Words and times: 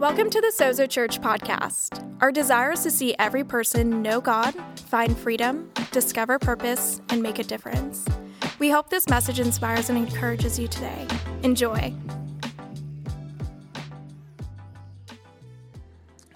Welcome 0.00 0.30
to 0.30 0.40
the 0.40 0.50
Sozo 0.56 0.88
Church 0.88 1.20
podcast. 1.20 2.02
Our 2.22 2.32
desire 2.32 2.72
is 2.72 2.82
to 2.84 2.90
see 2.90 3.14
every 3.18 3.44
person 3.44 4.00
know 4.00 4.18
God, 4.18 4.54
find 4.76 5.14
freedom, 5.14 5.70
discover 5.92 6.38
purpose, 6.38 7.02
and 7.10 7.22
make 7.22 7.38
a 7.38 7.44
difference. 7.44 8.06
We 8.58 8.70
hope 8.70 8.88
this 8.88 9.10
message 9.10 9.40
inspires 9.40 9.90
and 9.90 9.98
encourages 9.98 10.58
you 10.58 10.68
today. 10.68 11.06
Enjoy. 11.42 11.92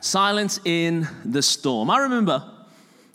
Silence 0.00 0.60
in 0.66 1.08
the 1.24 1.40
storm. 1.40 1.88
I 1.88 2.00
remember 2.00 2.44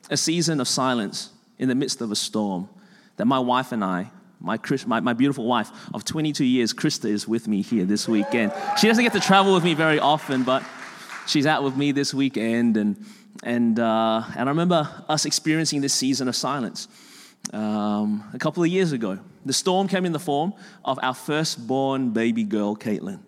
a 0.09 0.17
season 0.17 0.59
of 0.59 0.67
silence 0.67 1.29
in 1.59 1.69
the 1.69 1.75
midst 1.75 2.01
of 2.01 2.11
a 2.11 2.15
storm 2.15 2.69
that 3.17 3.25
my 3.25 3.37
wife 3.37 3.71
and 3.71 3.83
I, 3.85 4.09
my, 4.39 4.57
Chris, 4.57 4.87
my, 4.87 4.99
my 4.99 5.13
beautiful 5.13 5.45
wife 5.45 5.69
of 5.93 6.05
22 6.05 6.45
years, 6.45 6.73
Krista, 6.73 7.09
is 7.09 7.27
with 7.27 7.47
me 7.47 7.61
here 7.61 7.85
this 7.85 8.07
weekend. 8.07 8.53
She 8.79 8.87
doesn't 8.87 9.03
get 9.03 9.13
to 9.13 9.19
travel 9.19 9.53
with 9.53 9.63
me 9.63 9.73
very 9.73 9.99
often, 9.99 10.43
but 10.43 10.63
she's 11.27 11.45
out 11.45 11.63
with 11.63 11.75
me 11.75 11.91
this 11.91 12.13
weekend. 12.13 12.77
And, 12.77 13.05
and, 13.43 13.79
uh, 13.79 14.23
and 14.35 14.47
I 14.47 14.51
remember 14.51 14.89
us 15.09 15.25
experiencing 15.25 15.81
this 15.81 15.93
season 15.93 16.27
of 16.27 16.35
silence 16.35 16.87
um, 17.53 18.23
a 18.33 18.39
couple 18.39 18.63
of 18.63 18.69
years 18.69 18.91
ago. 18.91 19.19
The 19.45 19.53
storm 19.53 19.87
came 19.87 20.05
in 20.05 20.11
the 20.11 20.19
form 20.19 20.53
of 20.85 20.99
our 21.01 21.13
firstborn 21.13 22.11
baby 22.11 22.43
girl, 22.43 22.75
Caitlin. 22.75 23.19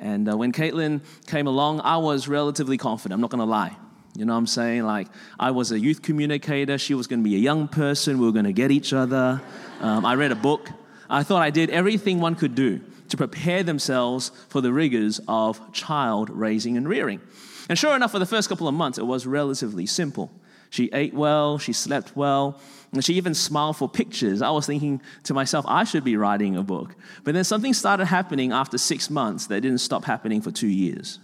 And 0.00 0.30
uh, 0.30 0.36
when 0.36 0.52
Caitlin 0.52 1.00
came 1.26 1.46
along, 1.46 1.80
I 1.80 1.96
was 1.96 2.28
relatively 2.28 2.78
confident, 2.78 3.14
I'm 3.14 3.20
not 3.20 3.30
gonna 3.30 3.44
lie. 3.44 3.76
You 4.18 4.24
know 4.24 4.32
what 4.32 4.40
I'm 4.40 4.46
saying? 4.48 4.82
Like, 4.82 5.06
I 5.38 5.52
was 5.52 5.70
a 5.70 5.78
youth 5.78 6.02
communicator. 6.02 6.76
She 6.76 6.94
was 6.94 7.06
going 7.06 7.20
to 7.20 7.24
be 7.24 7.36
a 7.36 7.38
young 7.38 7.68
person. 7.68 8.18
We 8.18 8.26
were 8.26 8.32
going 8.32 8.46
to 8.46 8.52
get 8.52 8.72
each 8.72 8.92
other. 8.92 9.40
Um, 9.80 10.04
I 10.04 10.16
read 10.16 10.32
a 10.32 10.34
book. 10.34 10.70
I 11.08 11.22
thought 11.22 11.40
I 11.40 11.50
did 11.50 11.70
everything 11.70 12.18
one 12.18 12.34
could 12.34 12.56
do 12.56 12.80
to 13.10 13.16
prepare 13.16 13.62
themselves 13.62 14.32
for 14.48 14.60
the 14.60 14.72
rigors 14.72 15.20
of 15.28 15.72
child 15.72 16.30
raising 16.30 16.76
and 16.76 16.88
rearing. 16.88 17.20
And 17.68 17.78
sure 17.78 17.94
enough, 17.94 18.10
for 18.10 18.18
the 18.18 18.26
first 18.26 18.48
couple 18.48 18.66
of 18.66 18.74
months, 18.74 18.98
it 18.98 19.06
was 19.06 19.24
relatively 19.24 19.86
simple. 19.86 20.32
She 20.70 20.90
ate 20.92 21.14
well, 21.14 21.58
she 21.58 21.72
slept 21.72 22.16
well, 22.16 22.60
and 22.92 23.04
she 23.04 23.14
even 23.14 23.34
smiled 23.34 23.76
for 23.76 23.88
pictures. 23.88 24.42
I 24.42 24.50
was 24.50 24.66
thinking 24.66 25.00
to 25.24 25.32
myself, 25.32 25.64
I 25.68 25.84
should 25.84 26.02
be 26.02 26.16
writing 26.16 26.56
a 26.56 26.64
book. 26.64 26.96
But 27.22 27.34
then 27.34 27.44
something 27.44 27.72
started 27.72 28.06
happening 28.06 28.50
after 28.50 28.78
six 28.78 29.10
months 29.10 29.46
that 29.46 29.60
didn't 29.60 29.78
stop 29.78 30.04
happening 30.04 30.42
for 30.42 30.50
two 30.50 30.66
years 30.66 31.20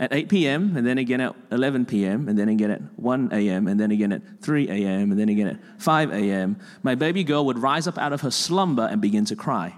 at 0.00 0.12
8 0.14 0.30
p.m., 0.30 0.76
and 0.76 0.86
then 0.86 0.96
again 0.96 1.20
at 1.20 1.36
11 1.52 1.84
p.m., 1.84 2.26
and 2.26 2.38
then 2.38 2.48
again 2.48 2.70
at 2.70 2.80
1 2.96 3.28
a.m., 3.32 3.68
and 3.68 3.78
then 3.78 3.90
again 3.90 4.12
at 4.12 4.22
3 4.40 4.68
a.m., 4.70 5.10
and 5.10 5.20
then 5.20 5.28
again 5.28 5.46
at 5.46 5.58
5 5.78 6.10
a.m., 6.10 6.58
my 6.82 6.94
baby 6.94 7.22
girl 7.22 7.44
would 7.44 7.58
rise 7.58 7.86
up 7.86 7.98
out 7.98 8.14
of 8.14 8.22
her 8.22 8.30
slumber 8.30 8.88
and 8.90 9.02
begin 9.02 9.26
to 9.26 9.36
cry. 9.36 9.76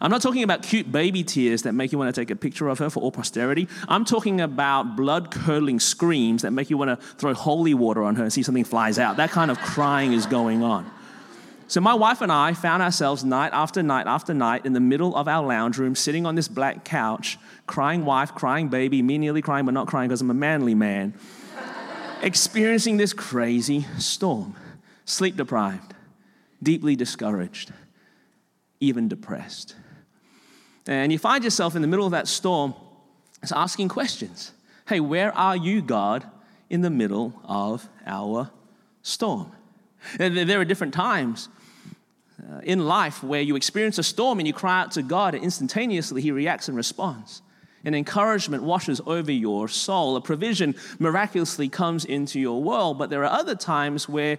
I'm 0.00 0.10
not 0.10 0.20
talking 0.20 0.42
about 0.42 0.64
cute 0.64 0.90
baby 0.90 1.22
tears 1.22 1.62
that 1.62 1.74
make 1.74 1.92
you 1.92 1.98
want 1.98 2.12
to 2.12 2.20
take 2.20 2.32
a 2.32 2.34
picture 2.34 2.68
of 2.68 2.80
her 2.80 2.90
for 2.90 3.00
all 3.00 3.12
posterity. 3.12 3.68
I'm 3.86 4.04
talking 4.04 4.40
about 4.40 4.96
blood 4.96 5.30
curdling 5.30 5.78
screams 5.78 6.42
that 6.42 6.50
make 6.50 6.68
you 6.68 6.76
want 6.76 6.88
to 6.88 7.06
throw 7.18 7.32
holy 7.32 7.72
water 7.72 8.02
on 8.02 8.16
her 8.16 8.24
and 8.24 8.32
see 8.32 8.42
something 8.42 8.64
flies 8.64 8.98
out. 8.98 9.16
That 9.18 9.30
kind 9.30 9.48
of 9.48 9.60
crying 9.60 10.12
is 10.12 10.26
going 10.26 10.64
on. 10.64 10.90
So, 11.72 11.80
my 11.80 11.94
wife 11.94 12.20
and 12.20 12.30
I 12.30 12.52
found 12.52 12.82
ourselves 12.82 13.24
night 13.24 13.54
after 13.54 13.82
night 13.82 14.06
after 14.06 14.34
night 14.34 14.66
in 14.66 14.74
the 14.74 14.80
middle 14.80 15.16
of 15.16 15.26
our 15.26 15.46
lounge 15.46 15.78
room, 15.78 15.94
sitting 15.94 16.26
on 16.26 16.34
this 16.34 16.46
black 16.46 16.84
couch, 16.84 17.38
crying 17.66 18.04
wife, 18.04 18.34
crying 18.34 18.68
baby, 18.68 19.00
me 19.00 19.16
nearly 19.16 19.40
crying 19.40 19.64
but 19.64 19.72
not 19.72 19.86
crying 19.86 20.10
because 20.10 20.20
I'm 20.20 20.28
a 20.28 20.34
manly 20.34 20.74
man, 20.74 21.14
experiencing 22.22 22.98
this 22.98 23.14
crazy 23.14 23.86
storm, 23.96 24.54
sleep 25.06 25.34
deprived, 25.34 25.94
deeply 26.62 26.94
discouraged, 26.94 27.72
even 28.80 29.08
depressed. 29.08 29.74
And 30.86 31.10
you 31.10 31.18
find 31.18 31.42
yourself 31.42 31.74
in 31.74 31.80
the 31.80 31.88
middle 31.88 32.04
of 32.04 32.12
that 32.12 32.28
storm, 32.28 32.74
asking 33.50 33.88
questions. 33.88 34.52
Hey, 34.88 35.00
where 35.00 35.34
are 35.34 35.56
you, 35.56 35.80
God, 35.80 36.26
in 36.68 36.82
the 36.82 36.90
middle 36.90 37.40
of 37.44 37.88
our 38.04 38.50
storm? 39.00 39.50
There 40.18 40.60
are 40.60 40.66
different 40.66 40.92
times 40.92 41.48
Uh, 42.50 42.60
in 42.64 42.84
life 42.86 43.22
where 43.22 43.40
you 43.40 43.54
experience 43.54 43.98
a 43.98 44.02
storm 44.02 44.40
and 44.40 44.48
you 44.48 44.52
cry 44.52 44.80
out 44.80 44.90
to 44.90 45.02
God, 45.02 45.34
and 45.34 45.44
instantaneously 45.44 46.20
He 46.22 46.32
reacts 46.32 46.66
and 46.66 46.76
responds. 46.76 47.40
An 47.84 47.94
encouragement 47.94 48.62
washes 48.64 49.00
over 49.06 49.30
your 49.30 49.68
soul. 49.68 50.16
A 50.16 50.20
provision 50.20 50.74
miraculously 50.98 51.68
comes 51.68 52.04
into 52.04 52.40
your 52.40 52.62
world. 52.62 52.98
But 52.98 53.10
there 53.10 53.24
are 53.24 53.38
other 53.40 53.54
times 53.54 54.08
where 54.08 54.38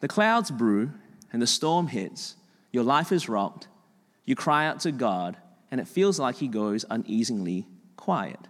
the 0.00 0.08
clouds 0.08 0.50
brew 0.50 0.92
and 1.32 1.40
the 1.40 1.46
storm 1.46 1.86
hits. 1.86 2.36
Your 2.70 2.84
life 2.84 3.12
is 3.12 3.28
rocked. 3.28 3.68
You 4.24 4.36
cry 4.36 4.66
out 4.66 4.80
to 4.80 4.92
God, 4.92 5.36
and 5.70 5.80
it 5.80 5.88
feels 5.88 6.18
like 6.18 6.36
He 6.36 6.48
goes 6.48 6.84
uneasily 6.90 7.66
quiet. 7.96 8.40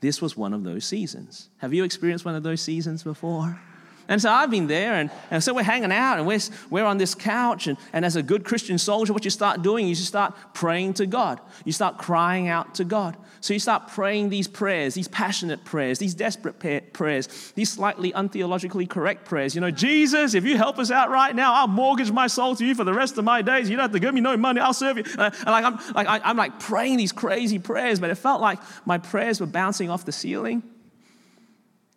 This 0.00 0.20
was 0.20 0.36
one 0.36 0.54
of 0.54 0.64
those 0.64 0.84
seasons. 0.84 1.48
Have 1.58 1.72
you 1.72 1.84
experienced 1.84 2.24
one 2.24 2.34
of 2.34 2.42
those 2.42 2.60
seasons 2.60 3.02
before? 3.02 3.60
And 4.10 4.20
so 4.20 4.28
I've 4.28 4.50
been 4.50 4.66
there, 4.66 4.94
and, 4.94 5.08
and 5.30 5.42
so 5.42 5.54
we're 5.54 5.62
hanging 5.62 5.92
out, 5.92 6.18
and 6.18 6.26
we're, 6.26 6.40
we're 6.68 6.84
on 6.84 6.98
this 6.98 7.14
couch. 7.14 7.68
And, 7.68 7.78
and 7.92 8.04
as 8.04 8.16
a 8.16 8.24
good 8.24 8.44
Christian 8.44 8.76
soldier, 8.76 9.12
what 9.12 9.24
you 9.24 9.30
start 9.30 9.62
doing 9.62 9.88
is 9.88 10.00
you 10.00 10.04
start 10.04 10.34
praying 10.52 10.94
to 10.94 11.06
God. 11.06 11.40
You 11.64 11.70
start 11.70 11.96
crying 11.96 12.48
out 12.48 12.74
to 12.74 12.84
God. 12.84 13.16
So 13.40 13.54
you 13.54 13.60
start 13.60 13.86
praying 13.86 14.28
these 14.28 14.48
prayers, 14.48 14.94
these 14.94 15.06
passionate 15.06 15.64
prayers, 15.64 16.00
these 16.00 16.12
desperate 16.12 16.58
prayers, 16.92 17.52
these 17.54 17.70
slightly 17.70 18.10
untheologically 18.10 18.90
correct 18.90 19.26
prayers. 19.26 19.54
You 19.54 19.60
know, 19.60 19.70
Jesus, 19.70 20.34
if 20.34 20.44
you 20.44 20.56
help 20.56 20.80
us 20.80 20.90
out 20.90 21.10
right 21.10 21.34
now, 21.34 21.54
I'll 21.54 21.68
mortgage 21.68 22.10
my 22.10 22.26
soul 22.26 22.56
to 22.56 22.66
you 22.66 22.74
for 22.74 22.84
the 22.84 22.92
rest 22.92 23.16
of 23.16 23.24
my 23.24 23.42
days. 23.42 23.70
You 23.70 23.76
don't 23.76 23.84
have 23.84 23.92
to 23.92 24.00
give 24.00 24.12
me 24.12 24.20
no 24.20 24.36
money, 24.36 24.60
I'll 24.60 24.74
serve 24.74 24.98
you. 24.98 25.04
Uh, 25.16 25.30
and 25.32 25.46
like, 25.46 25.64
I'm, 25.64 25.78
like, 25.94 26.08
I, 26.08 26.20
I'm 26.28 26.36
like 26.36 26.58
praying 26.58 26.96
these 26.96 27.12
crazy 27.12 27.60
prayers, 27.60 28.00
but 28.00 28.10
it 28.10 28.16
felt 28.16 28.40
like 28.40 28.58
my 28.84 28.98
prayers 28.98 29.40
were 29.40 29.46
bouncing 29.46 29.88
off 29.88 30.04
the 30.04 30.12
ceiling. 30.12 30.64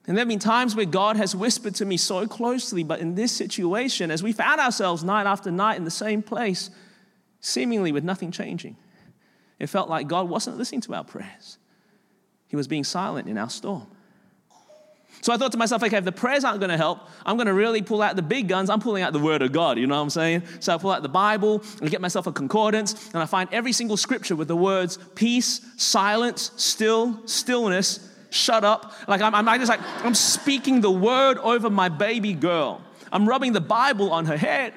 And 0.05 0.17
there 0.17 0.21
have 0.21 0.27
been 0.27 0.39
times 0.39 0.75
where 0.75 0.85
God 0.85 1.15
has 1.15 1.35
whispered 1.35 1.75
to 1.75 1.85
me 1.85 1.95
so 1.95 2.27
closely, 2.27 2.83
but 2.83 2.99
in 2.99 3.15
this 3.15 3.31
situation, 3.31 4.11
as 4.11 4.21
we 4.21 4.33
found 4.33 4.59
ourselves 4.59 5.03
night 5.03 5.25
after 5.25 5.49
night 5.49 5.77
in 5.77 5.85
the 5.85 5.91
same 5.91 6.21
place, 6.21 6.69
seemingly 7.39 7.91
with 7.91 8.03
nothing 8.03 8.31
changing, 8.31 8.75
it 9.59 9.67
felt 9.67 9.89
like 9.89 10.07
God 10.07 10.27
wasn't 10.27 10.57
listening 10.57 10.81
to 10.81 10.93
our 10.93 11.05
prayers. 11.05 11.57
He 12.47 12.57
was 12.57 12.67
being 12.67 12.83
silent 12.83 13.29
in 13.29 13.37
our 13.37 13.49
storm. 13.49 13.87
So 15.21 15.31
I 15.31 15.37
thought 15.37 15.53
to 15.53 15.57
myself, 15.57 15.81
okay, 15.83 15.97
if 15.97 16.03
the 16.03 16.11
prayers 16.11 16.43
aren't 16.43 16.59
going 16.59 16.69
to 16.69 16.77
help, 16.77 16.99
I'm 17.25 17.37
going 17.37 17.47
to 17.47 17.53
really 17.53 17.81
pull 17.81 18.01
out 18.01 18.17
the 18.17 18.21
big 18.21 18.49
guns. 18.49 18.69
I'm 18.69 18.81
pulling 18.81 19.03
out 19.03 19.13
the 19.13 19.19
Word 19.19 19.41
of 19.41 19.53
God, 19.53 19.77
you 19.77 19.87
know 19.87 19.95
what 19.95 20.01
I'm 20.01 20.09
saying? 20.09 20.43
So 20.59 20.73
I 20.73 20.77
pull 20.77 20.91
out 20.91 21.01
the 21.01 21.07
Bible 21.07 21.63
and 21.79 21.89
get 21.89 22.01
myself 22.01 22.27
a 22.27 22.33
concordance, 22.33 23.09
and 23.13 23.23
I 23.23 23.25
find 23.25 23.47
every 23.53 23.71
single 23.71 23.95
scripture 23.95 24.35
with 24.35 24.49
the 24.49 24.55
words 24.57 24.97
peace, 25.15 25.61
silence, 25.77 26.51
still, 26.57 27.25
stillness, 27.25 28.09
shut 28.33 28.63
up. 28.63 28.93
Like 29.07 29.21
I'm, 29.21 29.33
I'm 29.35 29.59
just 29.59 29.69
like, 29.69 29.81
I'm 30.03 30.15
speaking 30.15 30.81
the 30.81 30.91
word 30.91 31.37
over 31.37 31.69
my 31.69 31.89
baby 31.89 32.33
girl. 32.33 32.81
I'm 33.11 33.29
rubbing 33.29 33.53
the 33.53 33.61
Bible 33.61 34.11
on 34.11 34.25
her 34.25 34.37
head. 34.37 34.73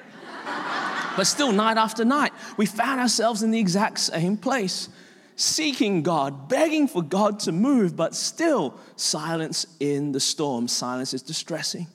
But 1.17 1.25
still, 1.25 1.51
night 1.51 1.77
after 1.77 2.05
night, 2.05 2.31
we 2.57 2.67
found 2.67 2.99
ourselves 2.99 3.41
in 3.41 3.49
the 3.49 3.59
exact 3.59 3.97
same 3.99 4.37
place, 4.37 4.87
seeking 5.35 6.03
God, 6.03 6.47
begging 6.47 6.87
for 6.87 7.01
God 7.01 7.39
to 7.41 7.51
move, 7.51 7.95
but 7.95 8.13
still 8.13 8.75
silence 8.95 9.65
in 9.79 10.11
the 10.11 10.19
storm. 10.19 10.67
Silence 10.67 11.15
is 11.15 11.23
distressing. 11.23 11.87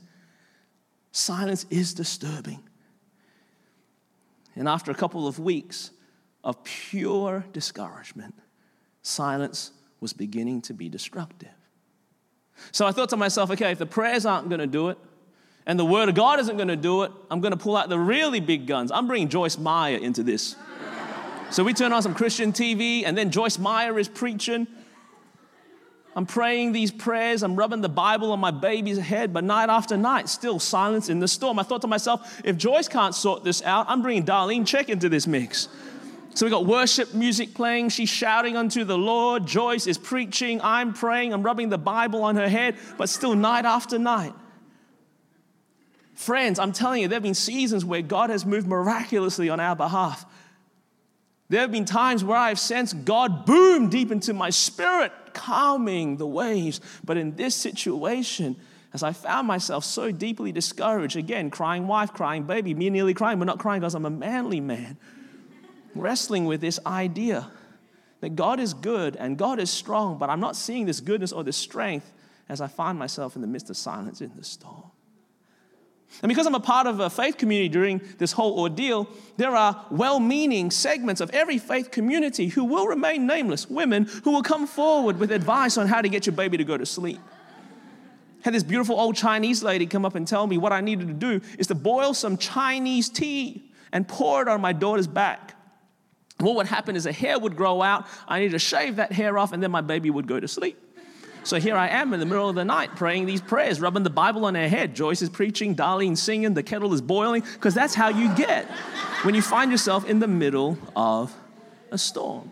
Silence 1.12 1.66
is 1.70 1.94
disturbing. 1.94 2.58
And 4.56 4.66
after 4.66 4.90
a 4.90 4.94
couple 4.94 5.28
of 5.28 5.38
weeks 5.38 5.92
of 6.42 6.64
pure 6.64 7.44
discouragement, 7.52 8.34
silence 9.02 9.70
was 10.02 10.12
beginning 10.12 10.60
to 10.60 10.74
be 10.74 10.88
destructive. 10.88 11.48
So 12.72 12.86
I 12.86 12.92
thought 12.92 13.08
to 13.10 13.16
myself, 13.16 13.50
okay, 13.52 13.70
if 13.70 13.78
the 13.78 13.86
prayers 13.86 14.26
aren't 14.26 14.48
going 14.48 14.60
to 14.60 14.66
do 14.66 14.88
it, 14.88 14.98
and 15.64 15.78
the 15.78 15.84
Word 15.84 16.08
of 16.08 16.16
God 16.16 16.40
isn't 16.40 16.56
going 16.56 16.68
to 16.68 16.76
do 16.76 17.04
it, 17.04 17.12
I'm 17.30 17.40
going 17.40 17.52
to 17.52 17.56
pull 17.56 17.76
out 17.76 17.88
the 17.88 17.98
really 17.98 18.40
big 18.40 18.66
guns. 18.66 18.90
I'm 18.90 19.06
bringing 19.06 19.28
Joyce 19.28 19.56
Meyer 19.56 19.96
into 19.96 20.24
this. 20.24 20.56
So 21.50 21.62
we 21.62 21.72
turn 21.72 21.92
on 21.92 22.02
some 22.02 22.14
Christian 22.14 22.52
TV, 22.52 23.04
and 23.06 23.16
then 23.16 23.30
Joyce 23.30 23.58
Meyer 23.58 23.96
is 23.98 24.08
preaching. 24.08 24.66
I'm 26.16 26.26
praying 26.26 26.72
these 26.72 26.90
prayers. 26.90 27.44
I'm 27.44 27.54
rubbing 27.54 27.80
the 27.80 27.88
Bible 27.88 28.32
on 28.32 28.40
my 28.40 28.50
baby's 28.50 28.98
head, 28.98 29.32
but 29.32 29.44
night 29.44 29.70
after 29.70 29.96
night, 29.96 30.28
still 30.28 30.58
silence 30.58 31.08
in 31.08 31.20
the 31.20 31.28
storm. 31.28 31.58
I 31.60 31.62
thought 31.62 31.82
to 31.82 31.86
myself, 31.86 32.42
if 32.44 32.56
Joyce 32.56 32.88
can't 32.88 33.14
sort 33.14 33.44
this 33.44 33.62
out, 33.62 33.86
I'm 33.88 34.02
bringing 34.02 34.24
Darlene 34.24 34.62
Zschech 34.62 34.88
into 34.88 35.08
this 35.08 35.28
mix. 35.28 35.68
So 36.34 36.46
we 36.46 36.50
got 36.50 36.64
worship 36.64 37.12
music 37.12 37.54
playing. 37.54 37.90
She's 37.90 38.08
shouting 38.08 38.56
unto 38.56 38.84
the 38.84 38.96
Lord. 38.96 39.46
Joyce 39.46 39.86
is 39.86 39.98
preaching. 39.98 40.60
I'm 40.62 40.94
praying. 40.94 41.32
I'm 41.32 41.42
rubbing 41.42 41.68
the 41.68 41.78
Bible 41.78 42.22
on 42.24 42.36
her 42.36 42.48
head, 42.48 42.76
but 42.96 43.08
still 43.08 43.34
night 43.34 43.66
after 43.66 43.98
night. 43.98 44.32
Friends, 46.14 46.58
I'm 46.58 46.72
telling 46.72 47.02
you, 47.02 47.08
there 47.08 47.16
have 47.16 47.22
been 47.22 47.34
seasons 47.34 47.84
where 47.84 48.00
God 48.00 48.30
has 48.30 48.46
moved 48.46 48.66
miraculously 48.66 49.50
on 49.50 49.60
our 49.60 49.76
behalf. 49.76 50.24
There 51.48 51.60
have 51.60 51.72
been 51.72 51.84
times 51.84 52.24
where 52.24 52.38
I've 52.38 52.58
sensed 52.58 53.04
God 53.04 53.44
boom 53.44 53.90
deep 53.90 54.10
into 54.10 54.32
my 54.32 54.48
spirit, 54.48 55.12
calming 55.34 56.16
the 56.16 56.26
waves. 56.26 56.80
But 57.04 57.18
in 57.18 57.36
this 57.36 57.54
situation, 57.54 58.56
as 58.94 59.02
I 59.02 59.12
found 59.12 59.46
myself 59.46 59.84
so 59.84 60.10
deeply 60.10 60.50
discouraged, 60.50 61.16
again, 61.16 61.50
crying 61.50 61.86
wife, 61.86 62.14
crying 62.14 62.44
baby, 62.44 62.72
me 62.72 62.88
nearly 62.88 63.12
crying, 63.12 63.38
but 63.38 63.44
not 63.44 63.58
crying 63.58 63.80
because 63.80 63.94
I'm 63.94 64.06
a 64.06 64.10
manly 64.10 64.60
man 64.60 64.96
wrestling 65.94 66.44
with 66.44 66.60
this 66.60 66.78
idea 66.86 67.50
that 68.20 68.36
God 68.36 68.60
is 68.60 68.72
good 68.72 69.16
and 69.16 69.36
God 69.36 69.58
is 69.58 69.70
strong, 69.70 70.18
but 70.18 70.30
I'm 70.30 70.40
not 70.40 70.56
seeing 70.56 70.86
this 70.86 71.00
goodness 71.00 71.32
or 71.32 71.44
this 71.44 71.56
strength 71.56 72.12
as 72.48 72.60
I 72.60 72.68
find 72.68 72.98
myself 72.98 73.34
in 73.36 73.42
the 73.42 73.48
midst 73.48 73.70
of 73.70 73.76
silence 73.76 74.20
in 74.20 74.30
the 74.36 74.44
storm. 74.44 74.90
And 76.20 76.28
because 76.28 76.46
I'm 76.46 76.54
a 76.54 76.60
part 76.60 76.86
of 76.86 77.00
a 77.00 77.08
faith 77.08 77.38
community 77.38 77.68
during 77.68 78.00
this 78.18 78.32
whole 78.32 78.60
ordeal, 78.60 79.08
there 79.38 79.56
are 79.56 79.86
well 79.90 80.20
meaning 80.20 80.70
segments 80.70 81.20
of 81.20 81.30
every 81.30 81.58
faith 81.58 81.90
community 81.90 82.48
who 82.48 82.64
will 82.64 82.86
remain 82.86 83.26
nameless, 83.26 83.68
women 83.70 84.04
who 84.24 84.32
will 84.32 84.42
come 84.42 84.66
forward 84.66 85.18
with 85.18 85.32
advice 85.32 85.78
on 85.78 85.86
how 85.86 86.02
to 86.02 86.08
get 86.08 86.26
your 86.26 86.34
baby 86.34 86.58
to 86.58 86.64
go 86.64 86.76
to 86.76 86.84
sleep. 86.84 87.18
Had 88.42 88.54
this 88.54 88.62
beautiful 88.62 89.00
old 89.00 89.16
Chinese 89.16 89.62
lady 89.62 89.86
come 89.86 90.04
up 90.04 90.14
and 90.14 90.28
tell 90.28 90.46
me 90.46 90.58
what 90.58 90.72
I 90.72 90.80
needed 90.80 91.08
to 91.08 91.14
do 91.14 91.40
is 91.58 91.68
to 91.68 91.74
boil 91.74 92.12
some 92.12 92.36
Chinese 92.36 93.08
tea 93.08 93.62
and 93.92 94.06
pour 94.06 94.42
it 94.42 94.48
on 94.48 94.60
my 94.60 94.72
daughter's 94.72 95.06
back. 95.06 95.54
What 96.42 96.56
would 96.56 96.66
happen 96.66 96.96
is 96.96 97.06
a 97.06 97.12
hair 97.12 97.38
would 97.38 97.56
grow 97.56 97.82
out. 97.82 98.06
I 98.26 98.40
need 98.40 98.50
to 98.50 98.58
shave 98.58 98.96
that 98.96 99.12
hair 99.12 99.38
off, 99.38 99.52
and 99.52 99.62
then 99.62 99.70
my 99.70 99.80
baby 99.80 100.10
would 100.10 100.26
go 100.26 100.40
to 100.40 100.48
sleep. 100.48 100.76
So 101.44 101.58
here 101.58 101.76
I 101.76 101.88
am 101.88 102.12
in 102.14 102.20
the 102.20 102.26
middle 102.26 102.48
of 102.48 102.54
the 102.54 102.64
night 102.64 102.94
praying 102.94 103.26
these 103.26 103.40
prayers, 103.40 103.80
rubbing 103.80 104.04
the 104.04 104.10
Bible 104.10 104.44
on 104.44 104.54
her 104.54 104.68
head. 104.68 104.94
Joyce 104.94 105.22
is 105.22 105.28
preaching, 105.28 105.74
Darlene 105.74 106.16
singing, 106.16 106.54
the 106.54 106.62
kettle 106.62 106.94
is 106.94 107.00
boiling, 107.00 107.42
because 107.54 107.74
that's 107.74 107.94
how 107.94 108.08
you 108.10 108.32
get 108.36 108.66
when 109.22 109.34
you 109.34 109.42
find 109.42 109.70
yourself 109.70 110.08
in 110.08 110.20
the 110.20 110.28
middle 110.28 110.78
of 110.94 111.34
a 111.90 111.98
storm. 111.98 112.50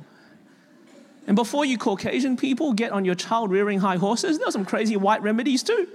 And 1.27 1.37
before 1.37 1.65
you 1.65 1.79
Caucasian 1.79 2.37
people 2.37 2.73
get 2.73 2.91
on 2.91 3.05
your 3.05 3.15
child 3.15 3.53
rearing 3.53 3.79
high 3.79 3.97
horses, 3.97 4.39
there 4.39 4.49
are 4.49 4.53
some 4.53 4.65
crazy 4.65 4.97
white 4.97 5.23
remedies 5.23 5.63
too. 5.63 5.87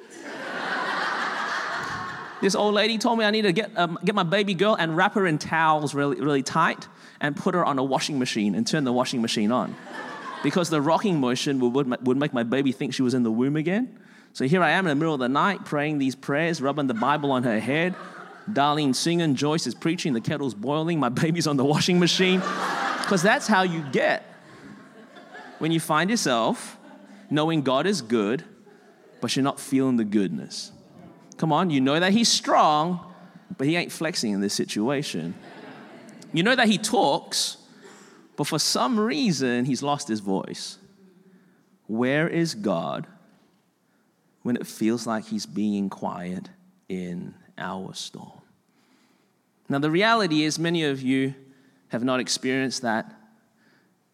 this 2.41 2.55
old 2.55 2.73
lady 2.73 2.97
told 2.97 3.19
me 3.19 3.25
I 3.25 3.31
need 3.31 3.41
to 3.41 3.51
get, 3.51 3.77
um, 3.77 3.99
get 4.05 4.15
my 4.15 4.23
baby 4.23 4.53
girl 4.53 4.75
and 4.75 4.95
wrap 4.95 5.15
her 5.15 5.27
in 5.27 5.37
towels 5.37 5.93
really, 5.93 6.21
really 6.21 6.43
tight 6.43 6.87
and 7.21 7.35
put 7.35 7.55
her 7.55 7.65
on 7.65 7.79
a 7.79 7.83
washing 7.83 8.19
machine 8.19 8.55
and 8.55 8.67
turn 8.67 8.83
the 8.83 8.93
washing 8.93 9.21
machine 9.21 9.51
on 9.51 9.75
because 10.43 10.69
the 10.69 10.79
rocking 10.81 11.19
motion 11.19 11.59
would, 11.59 12.05
would 12.05 12.17
make 12.17 12.31
my 12.31 12.43
baby 12.43 12.71
think 12.71 12.93
she 12.93 13.01
was 13.01 13.13
in 13.15 13.23
the 13.23 13.31
womb 13.31 13.55
again. 13.55 13.99
So 14.33 14.45
here 14.45 14.61
I 14.61 14.71
am 14.71 14.85
in 14.85 14.89
the 14.89 14.95
middle 14.95 15.13
of 15.13 15.19
the 15.19 15.27
night 15.29 15.65
praying 15.65 15.97
these 15.97 16.13
prayers, 16.13 16.61
rubbing 16.61 16.87
the 16.87 16.93
Bible 16.93 17.31
on 17.31 17.43
her 17.43 17.59
head. 17.59 17.95
Darlene 18.51 18.93
singing, 18.93 19.33
Joyce 19.33 19.65
is 19.65 19.73
preaching, 19.73 20.13
the 20.13 20.21
kettle's 20.21 20.53
boiling, 20.53 20.99
my 20.99 21.09
baby's 21.23 21.47
on 21.47 21.57
the 21.57 21.65
washing 21.65 21.99
machine. 21.99 22.41
Because 23.01 23.23
that's 23.23 23.47
how 23.47 23.63
you 23.63 23.83
get 23.91 24.23
when 25.57 25.71
you 25.71 25.79
find 25.79 26.09
yourself 26.09 26.77
knowing 27.29 27.61
God 27.63 27.87
is 27.87 28.01
good, 28.01 28.43
but 29.21 29.35
you're 29.35 29.43
not 29.43 29.59
feeling 29.59 29.97
the 29.97 30.03
goodness. 30.03 30.71
Come 31.37 31.51
on, 31.51 31.69
you 31.69 31.81
know 31.81 31.99
that 31.99 32.11
He's 32.11 32.29
strong, 32.29 33.13
but 33.57 33.65
He 33.65 33.75
ain't 33.75 33.91
flexing 33.91 34.31
in 34.31 34.41
this 34.41 34.53
situation. 34.53 35.33
You 36.35 36.43
know 36.43 36.55
that 36.55 36.67
He 36.67 36.77
talks, 36.77 37.57
but 38.35 38.45
for 38.47 38.59
some 38.59 38.99
reason, 38.99 39.65
he's 39.65 39.81
lost 39.81 40.09
his 40.09 40.19
voice. 40.19 40.77
Where 41.87 42.27
is 42.27 42.53
God 42.53 43.07
when 44.43 44.57
it 44.57 44.67
feels 44.67 45.07
like 45.07 45.25
he's 45.25 45.45
being 45.45 45.89
quiet 45.89 46.49
in 46.89 47.35
our 47.57 47.93
storm? 47.93 48.41
Now, 49.69 49.79
the 49.79 49.89
reality 49.89 50.43
is, 50.43 50.59
many 50.59 50.83
of 50.83 51.01
you 51.01 51.33
have 51.87 52.03
not 52.03 52.19
experienced 52.19 52.81
that, 52.81 53.11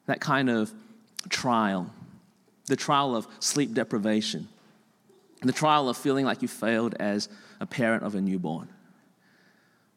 that 0.05 0.21
kind 0.21 0.49
of 0.49 0.71
trial 1.29 1.89
the 2.67 2.75
trial 2.77 3.17
of 3.17 3.27
sleep 3.41 3.73
deprivation, 3.73 4.47
the 5.41 5.51
trial 5.51 5.89
of 5.89 5.97
feeling 5.97 6.23
like 6.23 6.41
you 6.41 6.47
failed 6.47 6.95
as 6.99 7.27
a 7.59 7.65
parent 7.65 8.03
of 8.03 8.15
a 8.15 8.21
newborn. 8.21 8.69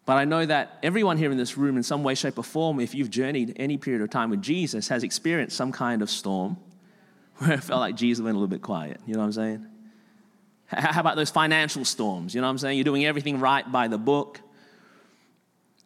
But 0.07 0.19
I 0.19 0.25
know 0.25 0.45
that 0.45 0.79
everyone 0.83 1.17
here 1.17 1.31
in 1.31 1.39
this 1.39 1.57
room, 1.57 1.77
in 1.77 1.83
some 1.83 2.03
way, 2.03 2.15
shape, 2.15 2.39
or 2.39 2.45
form, 2.45 2.79
if 2.79 2.95
you've 2.95 3.11
journeyed 3.11 3.55
any 3.57 3.79
period 3.79 4.03
of 4.03 4.11
time 4.11 4.31
with 4.31 4.43
Jesus, 4.43 4.89
has 4.89 5.03
experienced 5.03 5.57
some 5.57 5.73
kind 5.73 6.03
of 6.03 6.11
storm 6.11 6.59
where 7.39 7.53
it 7.53 7.65
felt 7.65 7.81
like 7.81 7.97
Jesus 7.97 8.23
went 8.23 8.37
a 8.37 8.39
little 8.39 8.49
bit 8.49 8.63
quiet. 8.63 9.01
You 9.07 9.15
know 9.15 9.21
what 9.21 9.27
I'm 9.27 9.33
saying? 9.33 9.67
How 10.67 11.01
about 11.01 11.17
those 11.17 11.31
financial 11.31 11.85
storms? 11.85 12.35
You 12.35 12.41
know 12.41 12.47
what 12.47 12.53
I'm 12.53 12.59
saying? 12.59 12.79
You're 12.79 12.85
doing 12.85 13.05
everything 13.05 13.39
right 13.39 13.71
by 13.71 13.89
the 13.89 13.99
book. 13.99 14.41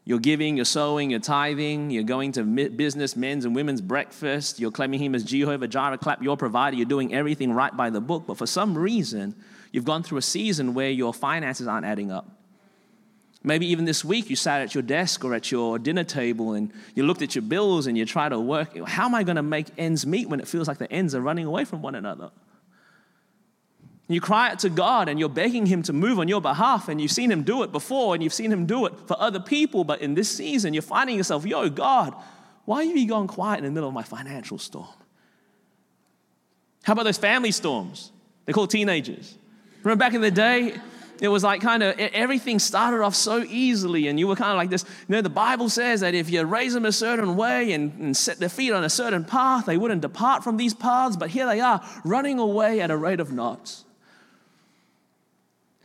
You're 0.05 0.19
giving, 0.19 0.57
you're 0.57 0.65
sowing, 0.65 1.11
you're 1.11 1.21
tithing, 1.21 1.91
you're 1.91 2.03
going 2.03 2.33
to 2.33 2.43
business, 2.43 3.15
men's 3.15 3.45
and 3.45 3.55
women's 3.55 3.83
breakfast, 3.83 4.59
you're 4.59 4.71
claiming 4.71 5.01
Him 5.01 5.15
as 5.15 5.23
Jehovah 5.23 5.69
Jireh, 5.69 5.99
clap 5.99 6.23
your 6.23 6.35
provider, 6.35 6.77
you're 6.77 6.87
doing 6.87 7.13
everything 7.13 7.53
right 7.53 7.77
by 7.77 7.91
the 7.91 8.01
book. 8.01 8.25
But 8.27 8.39
for 8.39 8.47
some 8.47 8.77
reason, 8.79 9.35
you've 9.71 9.85
gone 9.85 10.03
through 10.03 10.17
a 10.17 10.23
season 10.23 10.73
where 10.73 10.89
your 10.89 11.13
finances 11.13 11.67
aren't 11.67 11.85
adding 11.85 12.11
up. 12.11 12.38
Maybe 13.45 13.67
even 13.67 13.85
this 13.85 14.05
week 14.05 14.29
you 14.31 14.37
sat 14.37 14.63
at 14.63 14.75
your 14.75 14.83
desk 14.83 15.25
or 15.25 15.35
at 15.35 15.51
your 15.51 15.79
dinner 15.79 16.05
table 16.05 16.55
and 16.55 16.73
you 16.95 17.05
looked 17.05 17.23
at 17.23 17.35
your 17.35 17.43
bills 17.43 17.87
and 17.87 17.97
you 17.97 18.05
try 18.05 18.29
to 18.29 18.39
work. 18.39 18.77
How 18.87 19.07
am 19.07 19.15
I 19.15 19.23
going 19.23 19.37
to 19.37 19.43
make 19.43 19.69
ends 19.79 20.05
meet 20.05 20.29
when 20.29 20.41
it 20.41 20.49
feels 20.49 20.67
like 20.67 20.79
the 20.79 20.91
ends 20.93 21.15
are 21.15 21.21
running 21.21 21.47
away 21.47 21.65
from 21.65 21.81
one 21.81 21.95
another? 21.95 22.31
You 24.09 24.21
cry 24.21 24.51
out 24.51 24.61
to 24.61 24.71
God 24.71 25.09
and 25.09 25.21
you're 25.21 25.29
begging 25.29 25.67
Him 25.67 25.83
to 25.85 25.93
move 25.93 26.19
on 26.19 26.29
your 26.29 26.41
behalf, 26.41 26.89
and 26.89 26.99
you've 26.99 27.13
seen 27.13 27.31
Him 27.31 27.43
do 27.43 27.63
it 27.63 27.71
before 27.71 28.15
and 28.15 28.25
you've 28.25 28.33
seen 28.33 28.51
Him 28.51 28.65
do 28.65 28.87
it 28.87 28.95
for 29.07 29.21
other 29.21 29.39
people, 29.39 29.85
but 29.85 30.01
in 30.01 30.15
this 30.15 30.35
season 30.35 30.73
you're 30.73 30.83
finding 30.83 31.17
yourself, 31.17 31.45
yo, 31.45 31.69
God, 31.69 32.15
why 32.65 32.79
are 32.79 32.85
you 32.85 33.07
going 33.07 33.29
quiet 33.29 33.59
in 33.59 33.65
the 33.65 33.71
middle 33.71 33.89
of 33.89 33.95
my 33.95 34.03
financial 34.03 34.59
storm? 34.59 34.89
How 36.83 36.95
about 36.95 37.05
those 37.05 37.19
family 37.19 37.53
storms? 37.53 38.11
They 38.47 38.55
call 38.55 38.67
teenagers. 38.67 39.37
Remember 39.83 40.03
back 40.03 40.15
in 40.15 40.23
the 40.23 40.31
day, 40.31 40.75
it 41.21 41.29
was 41.29 41.43
like 41.43 41.61
kind 41.61 41.83
of 41.83 41.99
everything 41.99 42.59
started 42.59 43.03
off 43.03 43.15
so 43.15 43.43
easily, 43.43 44.09
and 44.09 44.19
you 44.19 44.29
were 44.29 44.37
kind 44.37 44.53
of 44.53 44.57
like 44.57 44.71
this. 44.71 44.85
You 45.09 45.17
know, 45.17 45.21
the 45.21 45.31
Bible 45.31 45.69
says 45.69 46.01
that 46.01 46.15
if 46.15 46.31
you 46.31 46.45
raise 46.45 46.75
them 46.75 46.85
a 46.85 46.93
certain 46.93 47.37
way 47.37 47.73
and, 47.73 47.93
and 48.01 48.17
set 48.17 48.39
their 48.39 48.49
feet 48.49 48.73
on 48.73 48.85
a 48.85 48.91
certain 48.91 49.25
path, 49.25 49.67
they 49.67 49.77
wouldn't 49.77 50.03
depart 50.03 50.45
from 50.45 50.57
these 50.57 50.75
paths, 50.75 51.17
but 51.17 51.31
here 51.31 51.47
they 51.47 51.61
are, 51.61 51.85
running 52.05 52.39
away 52.39 52.81
at 52.81 52.91
a 52.91 52.97
rate 52.97 53.21
of 53.21 53.33
knots. 53.33 53.85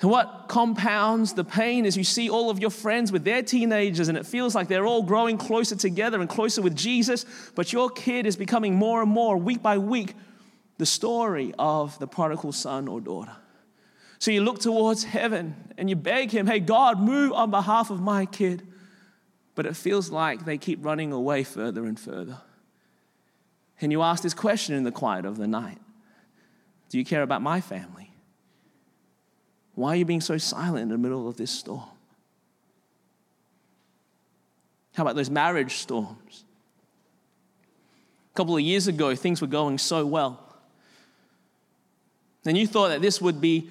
And 0.02 0.12
what 0.12 0.46
compounds 0.50 1.34
the 1.34 1.46
pain 1.46 1.86
is 1.86 1.96
you 1.96 2.04
see 2.04 2.30
all 2.30 2.50
of 2.50 2.60
your 2.60 2.70
friends 2.70 3.12
with 3.12 3.24
their 3.24 3.42
teenagers, 3.42 4.10
and 4.10 4.18
it 4.18 4.26
feels 4.26 4.54
like 4.54 4.68
they're 4.68 4.86
all 4.86 5.02
growing 5.02 5.38
closer 5.38 5.78
together 5.78 6.20
and 6.20 6.30
closer 6.30 6.62
with 6.62 6.76
Jesus, 6.76 7.26
but 7.56 7.72
your 7.72 7.90
kid 7.90 8.26
is 8.26 8.36
becoming 8.36 8.76
more 8.76 9.02
and 9.02 9.10
more, 9.10 9.38
week 9.38 9.64
by 9.64 9.78
week, 9.78 10.14
the 10.78 10.86
story 10.86 11.54
of 11.58 11.98
the 12.00 12.08
prodigal 12.08 12.52
son 12.52 12.90
or 12.90 13.00
daughter. 13.00 13.32
So 14.24 14.32
you 14.32 14.42
look 14.42 14.60
towards 14.60 15.04
heaven 15.04 15.54
and 15.78 15.90
you 15.90 15.98
beg 15.98 16.32
Him, 16.32 16.48
hey, 16.48 16.62
God, 16.62 16.98
move 16.98 17.34
on 17.34 17.52
behalf 17.52 17.90
of 17.90 18.00
my 18.00 18.26
kid. 18.26 18.66
But 19.54 19.66
it 19.66 19.76
feels 19.76 20.12
like 20.12 20.46
they 20.46 20.58
keep 20.58 20.86
running 20.86 21.12
away 21.12 21.44
further 21.44 21.84
and 21.84 22.00
further. 22.00 22.38
And 23.82 23.92
you 23.92 24.02
ask 24.02 24.24
this 24.24 24.34
question 24.34 24.76
in 24.76 24.86
the 24.86 24.94
quiet 24.94 25.26
of 25.26 25.36
the 25.36 25.46
night 25.46 25.78
Do 26.88 26.98
you 26.98 27.04
care 27.04 27.22
about 27.22 27.42
my 27.42 27.60
family? 27.60 28.12
Why 29.76 29.90
are 29.90 29.96
you 29.98 30.06
being 30.06 30.22
so 30.22 30.38
silent 30.38 30.84
in 30.84 30.88
the 30.88 30.98
middle 30.98 31.28
of 31.28 31.36
this 31.36 31.52
storm? 31.52 31.90
How 34.94 35.04
about 35.04 35.18
those 35.18 35.30
marriage 35.30 35.74
storms? 35.80 36.46
A 38.34 38.38
couple 38.38 38.56
of 38.56 38.62
years 38.62 38.88
ago, 38.88 39.18
things 39.18 39.42
were 39.42 39.48
going 39.48 39.80
so 39.80 40.06
well. 40.06 40.40
And 42.46 42.58
you 42.58 42.66
thought 42.66 42.88
that 42.88 43.02
this 43.02 43.20
would 43.20 43.42
be 43.42 43.70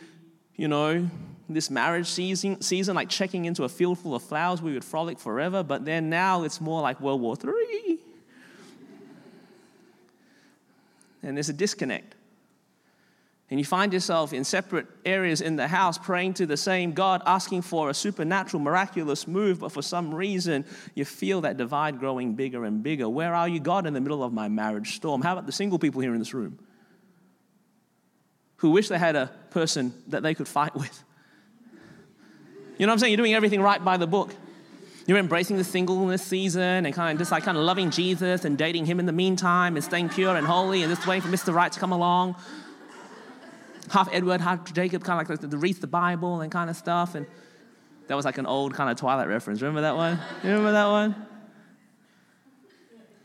you 0.56 0.68
know, 0.68 1.09
this 1.49 1.71
marriage 1.71 2.06
season, 2.06 2.61
season, 2.61 2.94
like 2.94 3.09
checking 3.09 3.44
into 3.44 3.64
a 3.64 3.68
field 3.68 3.99
full 3.99 4.14
of 4.14 4.23
flowers, 4.23 4.62
we 4.62 4.73
would 4.73 4.85
frolic 4.85 5.18
forever. 5.18 5.62
But 5.62 5.85
then 5.85 6.09
now 6.11 6.44
it's 6.44 6.61
more 6.61 6.80
like 6.80 7.00
World 7.00 7.21
War 7.21 7.37
III. 7.42 7.99
And 11.23 11.37
there's 11.37 11.49
a 11.49 11.54
disconnect. 11.54 12.16
And 13.50 13.61
you 13.61 13.66
find 13.66 13.92
yourself 13.92 14.32
in 14.32 14.44
separate 14.44 14.87
areas 15.04 15.42
in 15.42 15.56
the 15.56 15.68
house 15.68 15.99
praying 15.99 16.35
to 16.35 16.47
the 16.47 16.56
same 16.56 16.92
God, 16.92 17.23
asking 17.26 17.62
for 17.62 17.90
a 17.90 17.94
supernatural, 17.94 18.62
miraculous 18.62 19.28
move, 19.28 19.61
but 19.61 19.71
for 19.71 19.82
some 19.82 20.14
reason 20.14 20.64
you 20.94 21.04
feel 21.04 21.42
that 21.42 21.59
divide 21.59 21.99
growing 21.99 22.35
bigger 22.35 22.64
and 22.64 22.82
bigger. 22.82 23.11
Where 23.11 23.35
are 23.35 23.47
you, 23.47 23.61
God, 23.61 23.87
in 23.87 23.92
the 23.92 24.00
middle 24.00 24.25
of 24.25 24.32
my 24.32 24.49
marriage 24.49 24.97
storm? 24.97 25.21
How 25.21 25.35
about 25.35 25.44
the 25.44 25.52
single 25.52 25.78
people 25.78 26.00
here 26.00 26.14
in 26.14 26.18
this 26.18 26.32
room? 26.32 26.59
Who 28.62 28.71
wish 28.71 28.88
they 28.88 28.99
had 28.99 29.16
a 29.16 29.28
person 29.50 29.92
that 30.07 30.23
they 30.23 30.35
could 30.35 30.47
fight 30.47 30.73
with. 30.76 31.02
You 32.78 32.87
know 32.87 32.90
what 32.90 32.95
I'm 32.95 32.99
saying? 33.00 33.11
You're 33.11 33.16
doing 33.16 33.35
everything 33.35 33.61
right 33.61 33.85
by 33.85 33.97
the 33.97 34.07
book. 34.07 34.33
You're 35.04 35.19
embracing 35.19 35.57
the 35.57 35.64
singleness 35.64 36.23
season 36.23 36.87
and 36.87 36.95
kind 36.95 37.12
of 37.12 37.19
just 37.19 37.33
like 37.33 37.42
kind 37.42 37.59
of 37.59 37.64
loving 37.64 37.90
Jesus 37.90 38.45
and 38.45 38.57
dating 38.57 38.87
him 38.87 39.00
in 39.00 39.07
the 39.07 39.12
meantime 39.12 39.75
and 39.75 39.85
staying 39.85 40.11
pure 40.11 40.37
and 40.37 40.47
holy 40.47 40.85
and 40.85 40.95
just 40.95 41.04
waiting 41.09 41.28
for 41.28 41.37
Mr. 41.37 41.52
Right 41.52 41.73
to 41.73 41.81
come 41.81 41.90
along. 41.90 42.37
Half 43.90 44.09
Edward, 44.12 44.40
half 44.40 44.73
Jacob, 44.73 45.02
kind 45.02 45.21
of 45.21 45.28
like 45.28 45.50
the 45.50 45.59
reads 45.59 45.81
the 45.81 45.88
Bible 45.88 46.40
and 46.40 46.52
kind 46.52 46.71
of 46.71 46.76
stuff. 46.76 47.16
And 47.16 47.26
that 48.07 48.14
was 48.14 48.25
like 48.25 48.38
an 48.38 48.47
old 48.47 48.75
kind 48.75 48.90
of 48.90 48.97
Twilight 48.97 49.26
reference. 49.26 49.61
Remember 49.61 49.81
that 49.81 49.97
one? 49.97 50.21
You 50.45 50.50
remember 50.50 50.71
that 50.71 50.87
one? 50.87 51.26